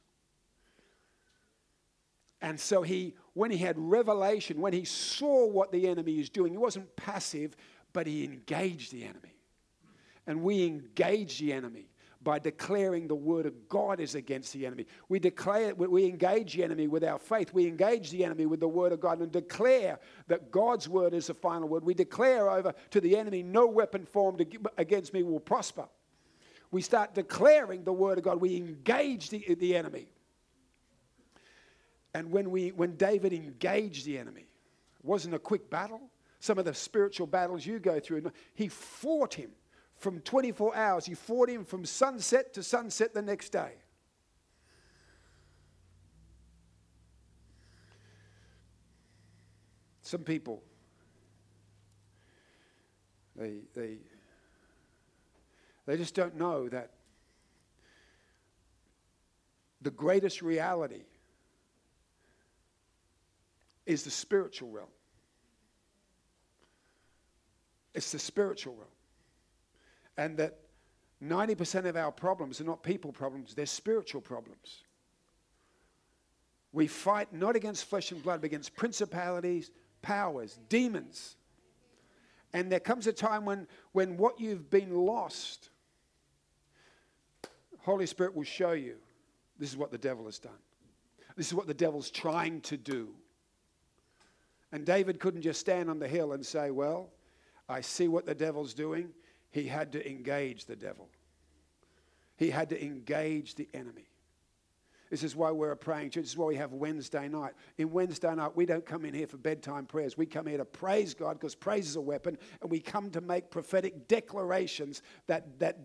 [2.42, 6.52] And so he, when he had revelation, when he saw what the enemy is doing,
[6.52, 7.56] he wasn't passive,
[7.94, 9.34] but he engaged the enemy.
[10.28, 11.88] And we engage the enemy
[12.26, 14.88] by declaring the word of God is against the enemy.
[15.08, 17.54] We declare, we engage the enemy with our faith.
[17.54, 21.28] We engage the enemy with the word of God and declare that God's word is
[21.28, 21.86] the final word.
[21.86, 24.44] We declare over to the enemy, no weapon formed
[24.78, 25.88] against me will prosper.
[26.72, 28.42] We start declaring the word of God.
[28.42, 30.08] We engage the, the enemy.
[32.16, 36.02] And when, we, when David engaged the enemy, it wasn't a quick battle.
[36.40, 39.52] Some of the spiritual battles you go through, he fought him
[39.98, 41.06] from 24 hours.
[41.06, 43.74] He fought him from sunset to sunset the next day.
[50.02, 50.62] Some people,
[53.36, 53.98] they, they,
[55.88, 56.92] they just don't know that
[59.82, 61.06] the greatest reality
[63.88, 64.88] is the spiritual realm.
[67.96, 68.95] It's the spiritual realm
[70.18, 70.60] and that
[71.24, 74.84] 90% of our problems are not people problems, they're spiritual problems.
[76.72, 81.38] We fight not against flesh and blood, but against principalities, powers, demons.
[82.54, 85.70] And there comes a time when, when what you've been lost,
[87.80, 88.96] Holy Spirit will show you
[89.58, 90.52] this is what the devil has done.
[91.38, 93.10] This is what the devil's trying to do.
[94.72, 97.10] And David couldn't just stand on the hill and say, Well,
[97.70, 99.10] I see what the devil's doing
[99.56, 101.08] he had to engage the devil.
[102.36, 104.10] He had to engage the enemy.
[105.10, 106.24] This is why we're a praying church.
[106.24, 107.54] This is why we have Wednesday night.
[107.78, 110.18] In Wednesday night, we don't come in here for bedtime prayers.
[110.18, 113.22] We come here to praise God because praise is a weapon, and we come to
[113.22, 115.80] make prophetic declarations that, that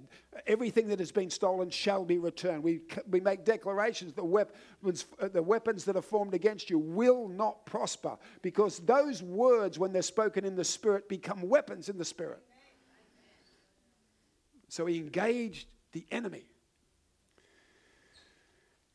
[0.48, 2.64] everything that has been stolen shall be returned.
[2.64, 7.28] We, we make declarations that weapons, uh, the weapons that are formed against you will
[7.28, 12.04] not prosper because those words, when they're spoken in the Spirit, become weapons in the
[12.04, 12.42] Spirit.
[14.70, 16.44] So he engaged the enemy.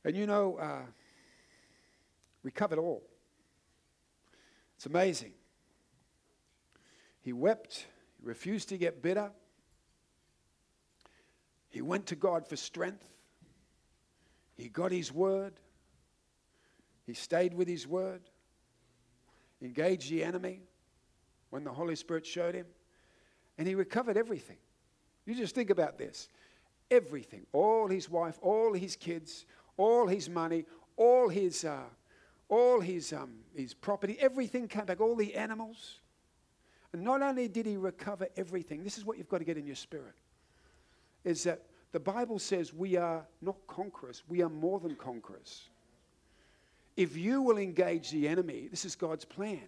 [0.06, 0.86] And you know, uh,
[2.44, 3.04] we covered all.
[4.78, 5.34] It's amazing.
[7.22, 7.88] He wept,
[8.20, 9.32] he refused to get bitter.
[11.70, 13.06] He went to God for strength.
[14.56, 15.60] He got his word.
[17.06, 18.22] He stayed with his word.
[19.62, 20.62] Engaged the enemy
[21.50, 22.68] when the Holy Spirit showed him.
[23.58, 24.58] And he recovered everything.
[25.26, 26.30] You just think about this
[26.92, 29.46] everything all his wife, all his kids,
[29.78, 30.66] all his money,
[30.98, 31.80] all his, uh,
[32.50, 36.00] all his, um, his property, everything came back, all the animals.
[36.94, 39.66] And not only did he recover everything, this is what you've got to get in
[39.66, 40.14] your spirit,
[41.24, 45.70] is that the Bible says we are not conquerors, we are more than conquerors.
[46.96, 49.68] If you will engage the enemy, this is God's plan.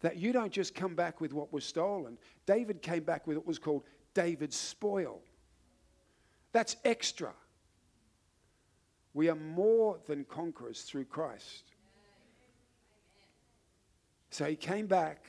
[0.00, 2.18] That you don't just come back with what was stolen.
[2.46, 3.82] David came back with what was called
[4.16, 5.20] David's spoil.
[6.52, 7.34] That's extra.
[9.12, 11.64] We are more than conquerors through Christ.
[14.30, 15.26] So he came back.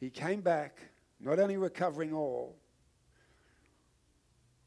[0.00, 0.78] He came back,
[1.20, 2.56] not only recovering all,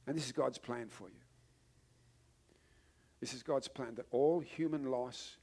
[0.07, 1.21] and this is God's plan for you.
[3.19, 5.35] This is God's plan that all human loss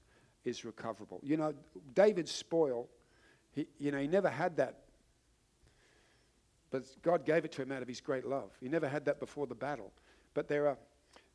[0.46, 1.20] is recoverable.
[1.22, 1.52] You know,
[1.94, 2.88] David's spoil,
[3.52, 4.83] he, you know, he never had that
[6.74, 8.50] but God gave it to him out of his great love.
[8.58, 9.92] He never had that before the battle.
[10.34, 10.76] But there are,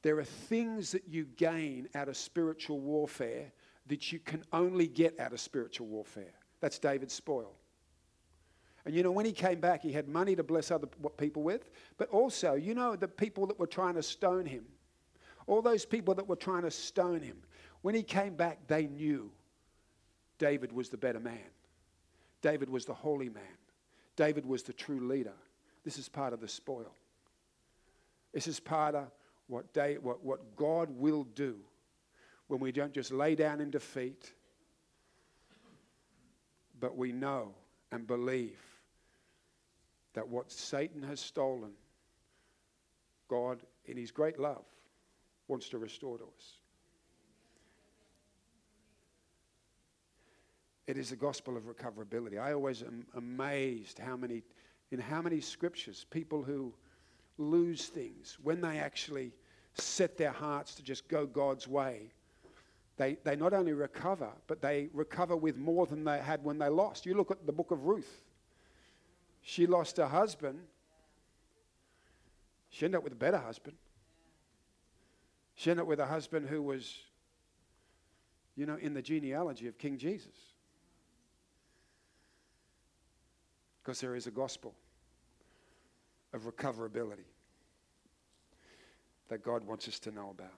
[0.01, 3.53] there are things that you gain out of spiritual warfare
[3.87, 6.33] that you can only get out of spiritual warfare.
[6.59, 7.53] That's David's spoil.
[8.83, 11.69] And you know, when he came back, he had money to bless other people with,
[11.97, 14.65] but also, you know, the people that were trying to stone him,
[15.47, 17.37] all those people that were trying to stone him,
[17.81, 19.31] when he came back, they knew
[20.37, 21.47] David was the better man.
[22.41, 23.43] David was the holy man.
[24.20, 25.32] David was the true leader.
[25.86, 26.93] This is part of the spoil.
[28.34, 29.05] This is part of
[29.47, 29.67] what,
[30.01, 31.55] what, what God will do
[32.47, 34.34] when we don't just lay down in defeat,
[36.82, 37.53] but we know
[37.93, 38.59] and believe
[40.15, 41.72] that what Satan has stolen,
[43.30, 44.65] God, in his great love,
[45.47, 46.57] wants to restore to us.
[50.89, 52.41] It is the gospel of recoverability.
[52.41, 54.41] I always am amazed how many,
[54.89, 56.73] in how many scriptures, people who
[57.37, 59.31] lose things, when they actually
[59.75, 62.11] set their hearts to just go God's way,
[62.97, 66.69] they, they not only recover, but they recover with more than they had when they
[66.69, 67.05] lost.
[67.05, 68.23] You look at the book of Ruth.
[69.43, 70.57] She lost her husband.
[72.71, 73.77] She ended up with a better husband.
[75.53, 76.97] She ended up with a husband who was,
[78.55, 80.49] you know, in the genealogy of King Jesus.
[83.82, 84.73] Because there is a gospel
[86.34, 87.25] of recoverability
[89.30, 90.53] that God wants us to know about.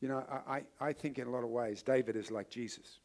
[0.00, 3.00] You know, I, I think in a lot of ways, David is like Jesus.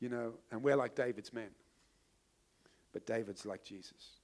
[0.00, 1.50] You know, and we're like David's men.
[2.92, 4.18] But David's like Jesus.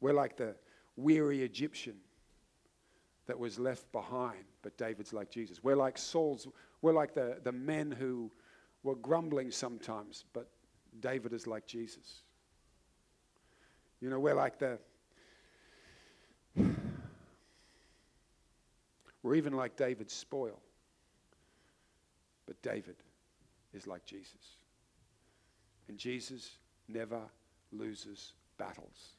[0.00, 0.56] We're like the
[0.96, 1.96] weary Egyptian
[3.26, 5.62] that was left behind, but David's like Jesus.
[5.62, 6.46] We're like Saul's,
[6.82, 8.30] we're like the, the men who
[8.82, 10.48] were grumbling sometimes, but
[11.00, 12.22] David is like Jesus.
[14.00, 14.78] You know, we're like the,
[19.22, 20.60] we're even like David's spoil,
[22.46, 22.96] but David
[23.72, 24.58] is like Jesus.
[25.88, 27.20] And Jesus never
[27.72, 29.14] loses battles.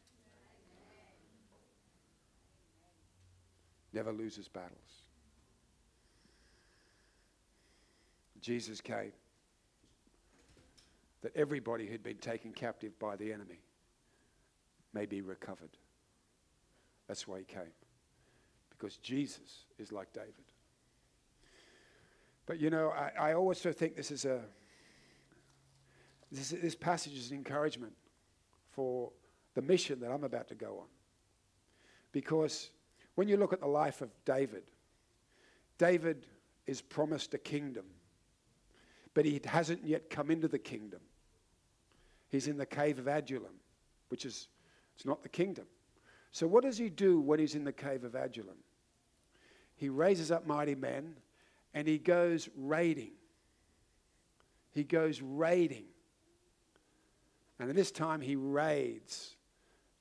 [3.93, 4.79] Never loses battles.
[8.41, 9.13] Jesus came
[11.25, 13.59] that everybody who'd been taken captive by the enemy
[14.93, 15.71] may be recovered.
[17.07, 17.73] That's why he came.
[18.69, 20.45] Because Jesus is like David.
[22.45, 24.41] But you know, I, I also think this is a
[26.31, 27.93] this, this passage is an encouragement
[28.69, 29.11] for
[29.55, 30.87] the mission that I'm about to go on.
[32.11, 32.69] Because
[33.15, 34.65] when you look at the life of David,
[35.79, 36.27] David
[36.67, 37.85] is promised a kingdom,
[39.15, 40.99] but he hasn't yet come into the kingdom.
[42.35, 43.55] He's in the cave of Adullam,
[44.09, 44.47] which is
[44.95, 45.65] it's not the kingdom.
[46.31, 48.57] So what does he do when he's in the cave of Adullam?
[49.75, 51.15] He raises up mighty men
[51.73, 53.11] and he goes raiding.
[54.71, 55.85] He goes raiding
[57.59, 59.35] and this time, he raids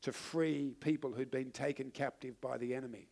[0.02, 3.08] to free people who'd been taken captive by the enemy.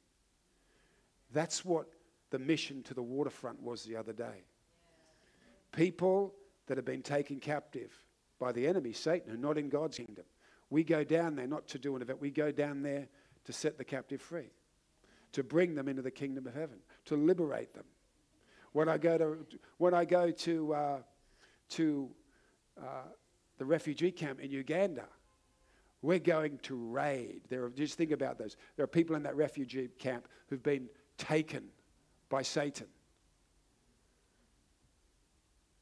[1.33, 1.87] That's what
[2.31, 4.45] the mission to the waterfront was the other day.
[5.71, 6.35] People
[6.67, 7.93] that have been taken captive
[8.43, 10.25] by the enemy, Satan, who are not in God's kingdom.
[10.69, 13.07] We go down there not to do an event, we go down there
[13.45, 14.51] to set the captive free,
[15.31, 17.85] to bring them into the kingdom of heaven, to liberate them.
[18.73, 19.47] When I go to,
[19.79, 20.99] when I go to, uh,
[21.71, 22.11] to
[22.81, 23.13] uh,
[23.59, 25.05] the refugee camp in Uganda.
[26.01, 27.43] We're going to raid.
[27.49, 28.57] There are, just think about those.
[28.75, 31.67] There are people in that refugee camp who've been taken
[32.29, 32.89] by Satan.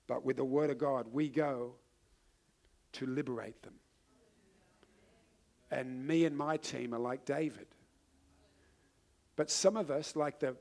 [0.07, 1.77] But with the word of God, we go
[2.93, 3.75] to liberate them.
[5.71, 7.67] And me and my team are like David.
[9.37, 10.57] But some of us, like the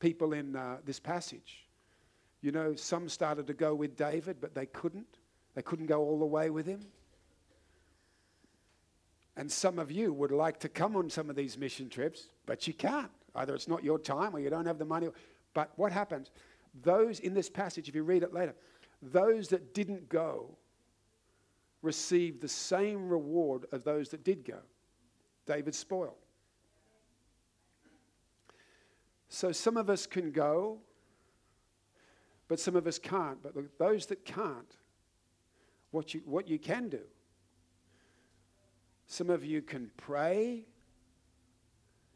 [0.00, 1.66] people in uh, this passage,
[2.40, 5.18] you know, some started to go with David, but they couldn't.
[5.54, 6.80] They couldn't go all the way with him.
[9.36, 12.66] And some of you would like to come on some of these mission trips, but
[12.66, 13.10] you can't.
[13.34, 15.08] Either it's not your time or you don't have the money.
[15.54, 16.30] But what happens?
[16.82, 18.54] Those in this passage, if you read it later,
[19.00, 20.56] those that didn't go
[21.82, 24.58] received the same reward of those that did go.
[25.46, 26.16] David spoil.
[29.28, 30.78] So some of us can go,
[32.48, 33.42] but some of us can't.
[33.42, 34.76] But those that can't,
[35.90, 37.00] what you, what you can do.
[39.06, 40.66] Some of you can pray.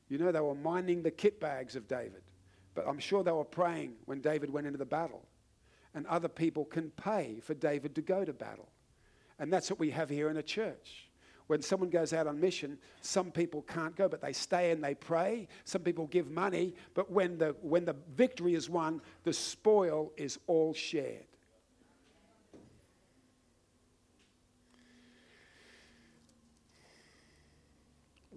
[0.08, 2.22] You know, they were minding the kit bags of David,
[2.74, 5.26] but I'm sure they were praying when David went into the battle.
[5.94, 8.68] And other people can pay for David to go to battle.
[9.38, 11.08] And that's what we have here in a church.
[11.46, 14.94] When someone goes out on mission, some people can't go, but they stay and they
[14.94, 15.46] pray.
[15.64, 20.38] Some people give money, but when the, when the victory is won, the spoil is
[20.48, 21.26] all shared.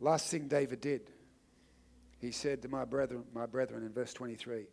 [0.02, 1.10] Last thing David did,
[2.20, 4.66] he said to my brethren, my brethren in verse 23,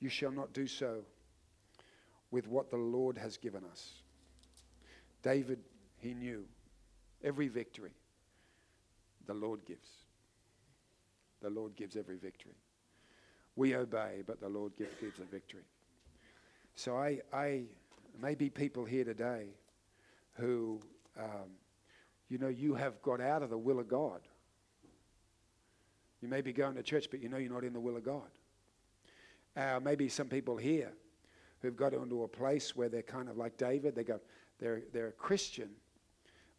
[0.00, 1.02] You shall not do so
[2.30, 4.03] with what the Lord has given us.
[5.24, 5.58] David,
[5.96, 6.44] he knew
[7.24, 7.94] every victory
[9.26, 9.88] the Lord gives.
[11.40, 12.56] The Lord gives every victory.
[13.56, 15.64] We obey, but the Lord gives, gives the victory.
[16.74, 17.62] So I, I
[18.20, 19.46] may be people here today
[20.34, 20.80] who,
[21.18, 21.56] um,
[22.28, 24.20] you know, you have got out of the will of God.
[26.20, 28.04] You may be going to church, but you know you're not in the will of
[28.04, 28.28] God.
[29.56, 30.92] Uh, maybe some people here
[31.60, 33.94] who've got into a place where they're kind of like David.
[33.94, 34.20] They go,
[34.58, 35.70] they're, they're a Christian,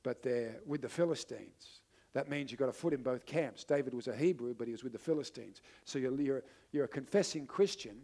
[0.03, 1.81] but they're with the Philistines.
[2.13, 3.63] That means you've got a foot in both camps.
[3.63, 5.61] David was a Hebrew, but he was with the Philistines.
[5.83, 7.97] So you're, you're, you're a confessing Christian,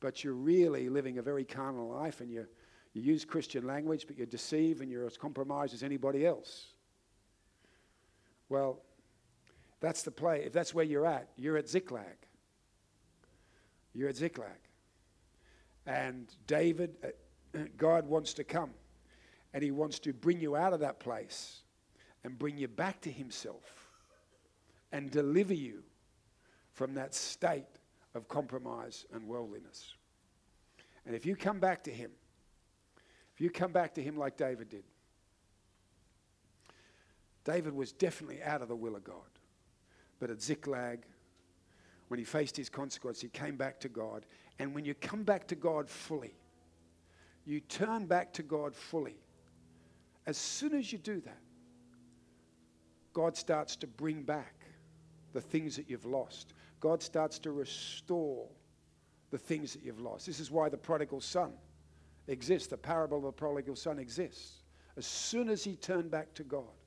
[0.00, 2.46] but you're really living a very carnal life and you
[2.92, 6.72] you use Christian language, but you deceive and you're as compromised as anybody else.
[8.48, 8.80] Well,
[9.80, 10.42] that's the play.
[10.44, 12.16] If that's where you're at, you're at Ziklag.
[13.94, 14.58] You're at Ziklag.
[15.86, 18.70] And David, uh, God wants to come
[19.52, 21.62] and he wants to bring you out of that place
[22.24, 23.88] and bring you back to himself
[24.92, 25.82] and deliver you
[26.72, 27.64] from that state
[28.14, 29.94] of compromise and worldliness.
[31.06, 32.10] And if you come back to him,
[33.34, 34.84] if you come back to him like David did,
[37.44, 39.16] David was definitely out of the will of God.
[40.18, 41.04] But at Ziklag,
[42.08, 44.26] when he faced his consequence, he came back to God.
[44.58, 46.34] And when you come back to God fully,
[47.46, 49.16] you turn back to God fully.
[50.30, 51.42] As soon as you do that,
[53.12, 54.54] God starts to bring back
[55.32, 56.54] the things that you've lost.
[56.78, 58.46] God starts to restore
[59.32, 60.26] the things that you've lost.
[60.26, 61.54] This is why the prodigal son
[62.28, 62.68] exists.
[62.68, 64.58] The parable of the prodigal son exists.
[64.96, 66.78] As soon as he turned back to God,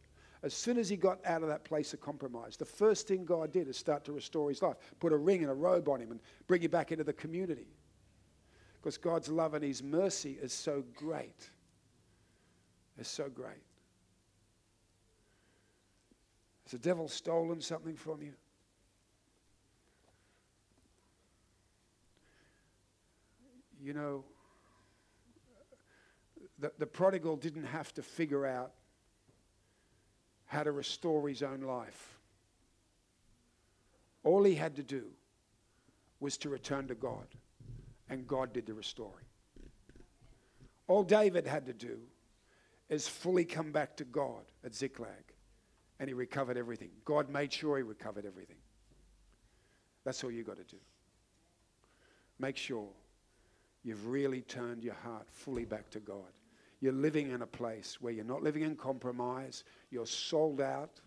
[0.42, 3.52] as soon as he got out of that place of compromise, the first thing God
[3.52, 6.12] did is start to restore his life, put a ring and a robe on him,
[6.12, 7.68] and bring him back into the community.
[8.82, 11.50] Because God's love and his mercy is so great.
[12.98, 13.64] It's so great.
[16.66, 18.34] Has the devil stolen something from you?
[23.82, 24.24] You know,
[26.60, 28.72] the, the prodigal didn't have to figure out
[30.46, 32.18] how to restore his own life.
[34.24, 35.04] All he had to do
[36.22, 37.28] was to return to God,
[38.10, 39.26] and God did the restoring.
[40.88, 41.98] All David had to do
[42.90, 45.34] is fully come back to God at Ziklag,
[46.00, 46.90] and he recovered everything.
[47.06, 48.58] God made sure he recovered everything.
[50.04, 50.78] That's all you got to do.
[52.40, 52.88] Make sure
[53.84, 56.32] you've really turned your heart fully back to God.
[56.82, 61.00] You're living in a place where you're not living in compromise, you're sold out,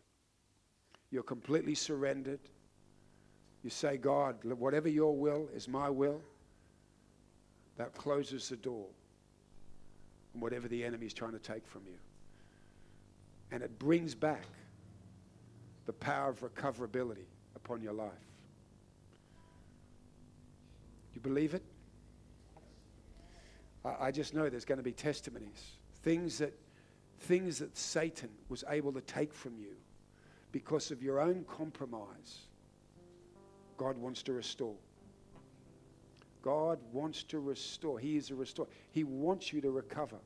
[1.11, 2.41] you're completely surrendered.
[3.63, 6.23] You say, God, whatever your will is my will.
[7.77, 8.87] That closes the door
[10.41, 11.99] whatever the enemy is trying to take from you.
[13.51, 14.47] And it brings back
[15.87, 18.11] the power of recoverability upon your life.
[21.15, 21.63] You believe it?
[24.01, 26.53] I just know there's going to be testimonies, things that,
[27.21, 29.77] things that Satan was able to take from you
[30.51, 32.47] because of your own compromise.
[33.77, 34.75] God wants to restore.
[36.47, 37.99] God wants to restore.
[37.99, 38.69] He is a restorer.
[38.93, 40.19] He wants you to recover.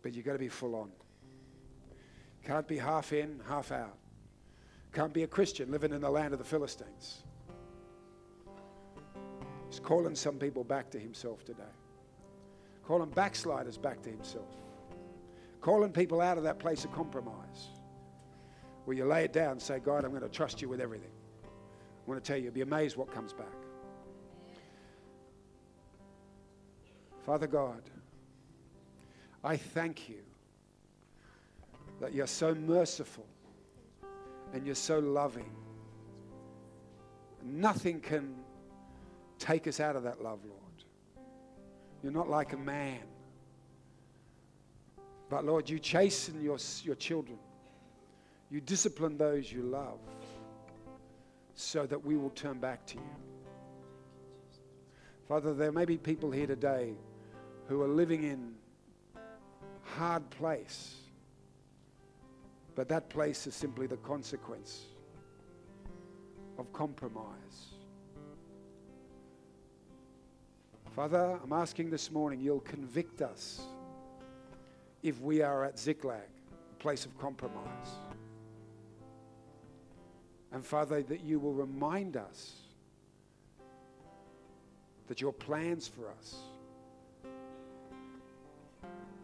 [0.00, 0.90] But you've got to be full on.
[2.46, 3.98] Can't be half in, half out.
[4.94, 7.24] Can't be a Christian living in the land of the Philistines.
[9.68, 11.74] He's calling some people back to himself today.
[12.86, 14.56] Calling backsliders back to himself.
[15.60, 17.68] Calling people out of that place of compromise.
[18.86, 21.10] Where you lay it down and say, God, I'm going to trust you with everything.
[22.12, 23.46] Want to tell you, you'll be amazed what comes back.
[27.24, 27.80] Father God,
[29.42, 30.18] I thank you
[32.00, 33.24] that you're so merciful
[34.52, 35.50] and you're so loving.
[37.42, 38.34] Nothing can
[39.42, 40.84] Take us out of that love, Lord.
[42.00, 43.00] You're not like a man.
[45.28, 47.38] But Lord, you chasten your, your children.
[48.52, 49.98] You discipline those you love
[51.62, 53.16] so that we will turn back to you.
[55.28, 56.94] Father, there may be people here today
[57.68, 58.54] who are living in
[59.82, 60.96] hard place.
[62.74, 64.86] But that place is simply the consequence
[66.58, 67.74] of compromise.
[70.94, 73.62] Father, I'm asking this morning you'll convict us
[75.02, 76.28] if we are at Ziklag,
[76.70, 77.88] a place of compromise.
[80.52, 82.52] And Father, that you will remind us
[85.08, 86.36] that your plans for us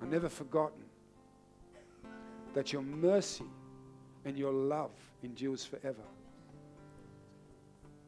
[0.01, 0.83] are never forgotten,
[2.55, 3.45] that your mercy
[4.25, 4.91] and your love
[5.23, 6.03] endures forever.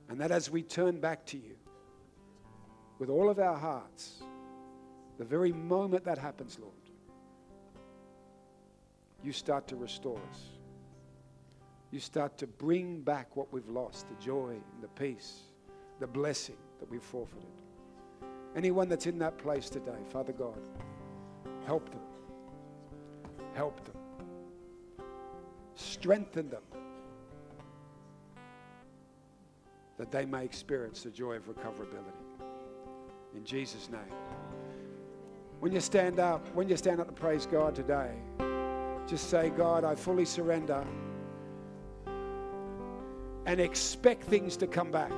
[0.09, 1.57] And that as we turn back to you
[2.99, 4.23] with all of our hearts,
[5.19, 6.73] the very moment that happens, Lord,
[9.23, 10.60] you start to restore us.
[11.91, 15.41] You start to bring back what we've lost the joy, and the peace,
[15.99, 17.49] the blessing that we've forfeited.
[18.55, 20.59] Anyone that's in that place today, Father God,
[21.67, 22.01] help them.
[23.55, 23.97] Help them.
[25.75, 26.63] Strengthen them
[29.99, 32.41] that they may experience the joy of recoverability.
[33.35, 34.01] In Jesus' name.
[35.61, 38.13] When you stand up, when you stand up to praise God today,
[39.07, 40.87] just say, God, I fully surrender
[43.47, 45.13] and expect things to come back.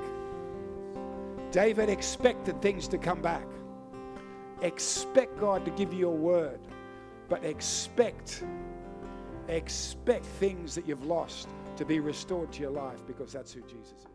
[1.51, 3.47] David expected things to come back.
[4.63, 6.61] Expect God to give you a word,
[7.29, 8.45] but expect,
[9.49, 13.93] expect things that you've lost to be restored to your life because that's who Jesus
[13.99, 14.12] is.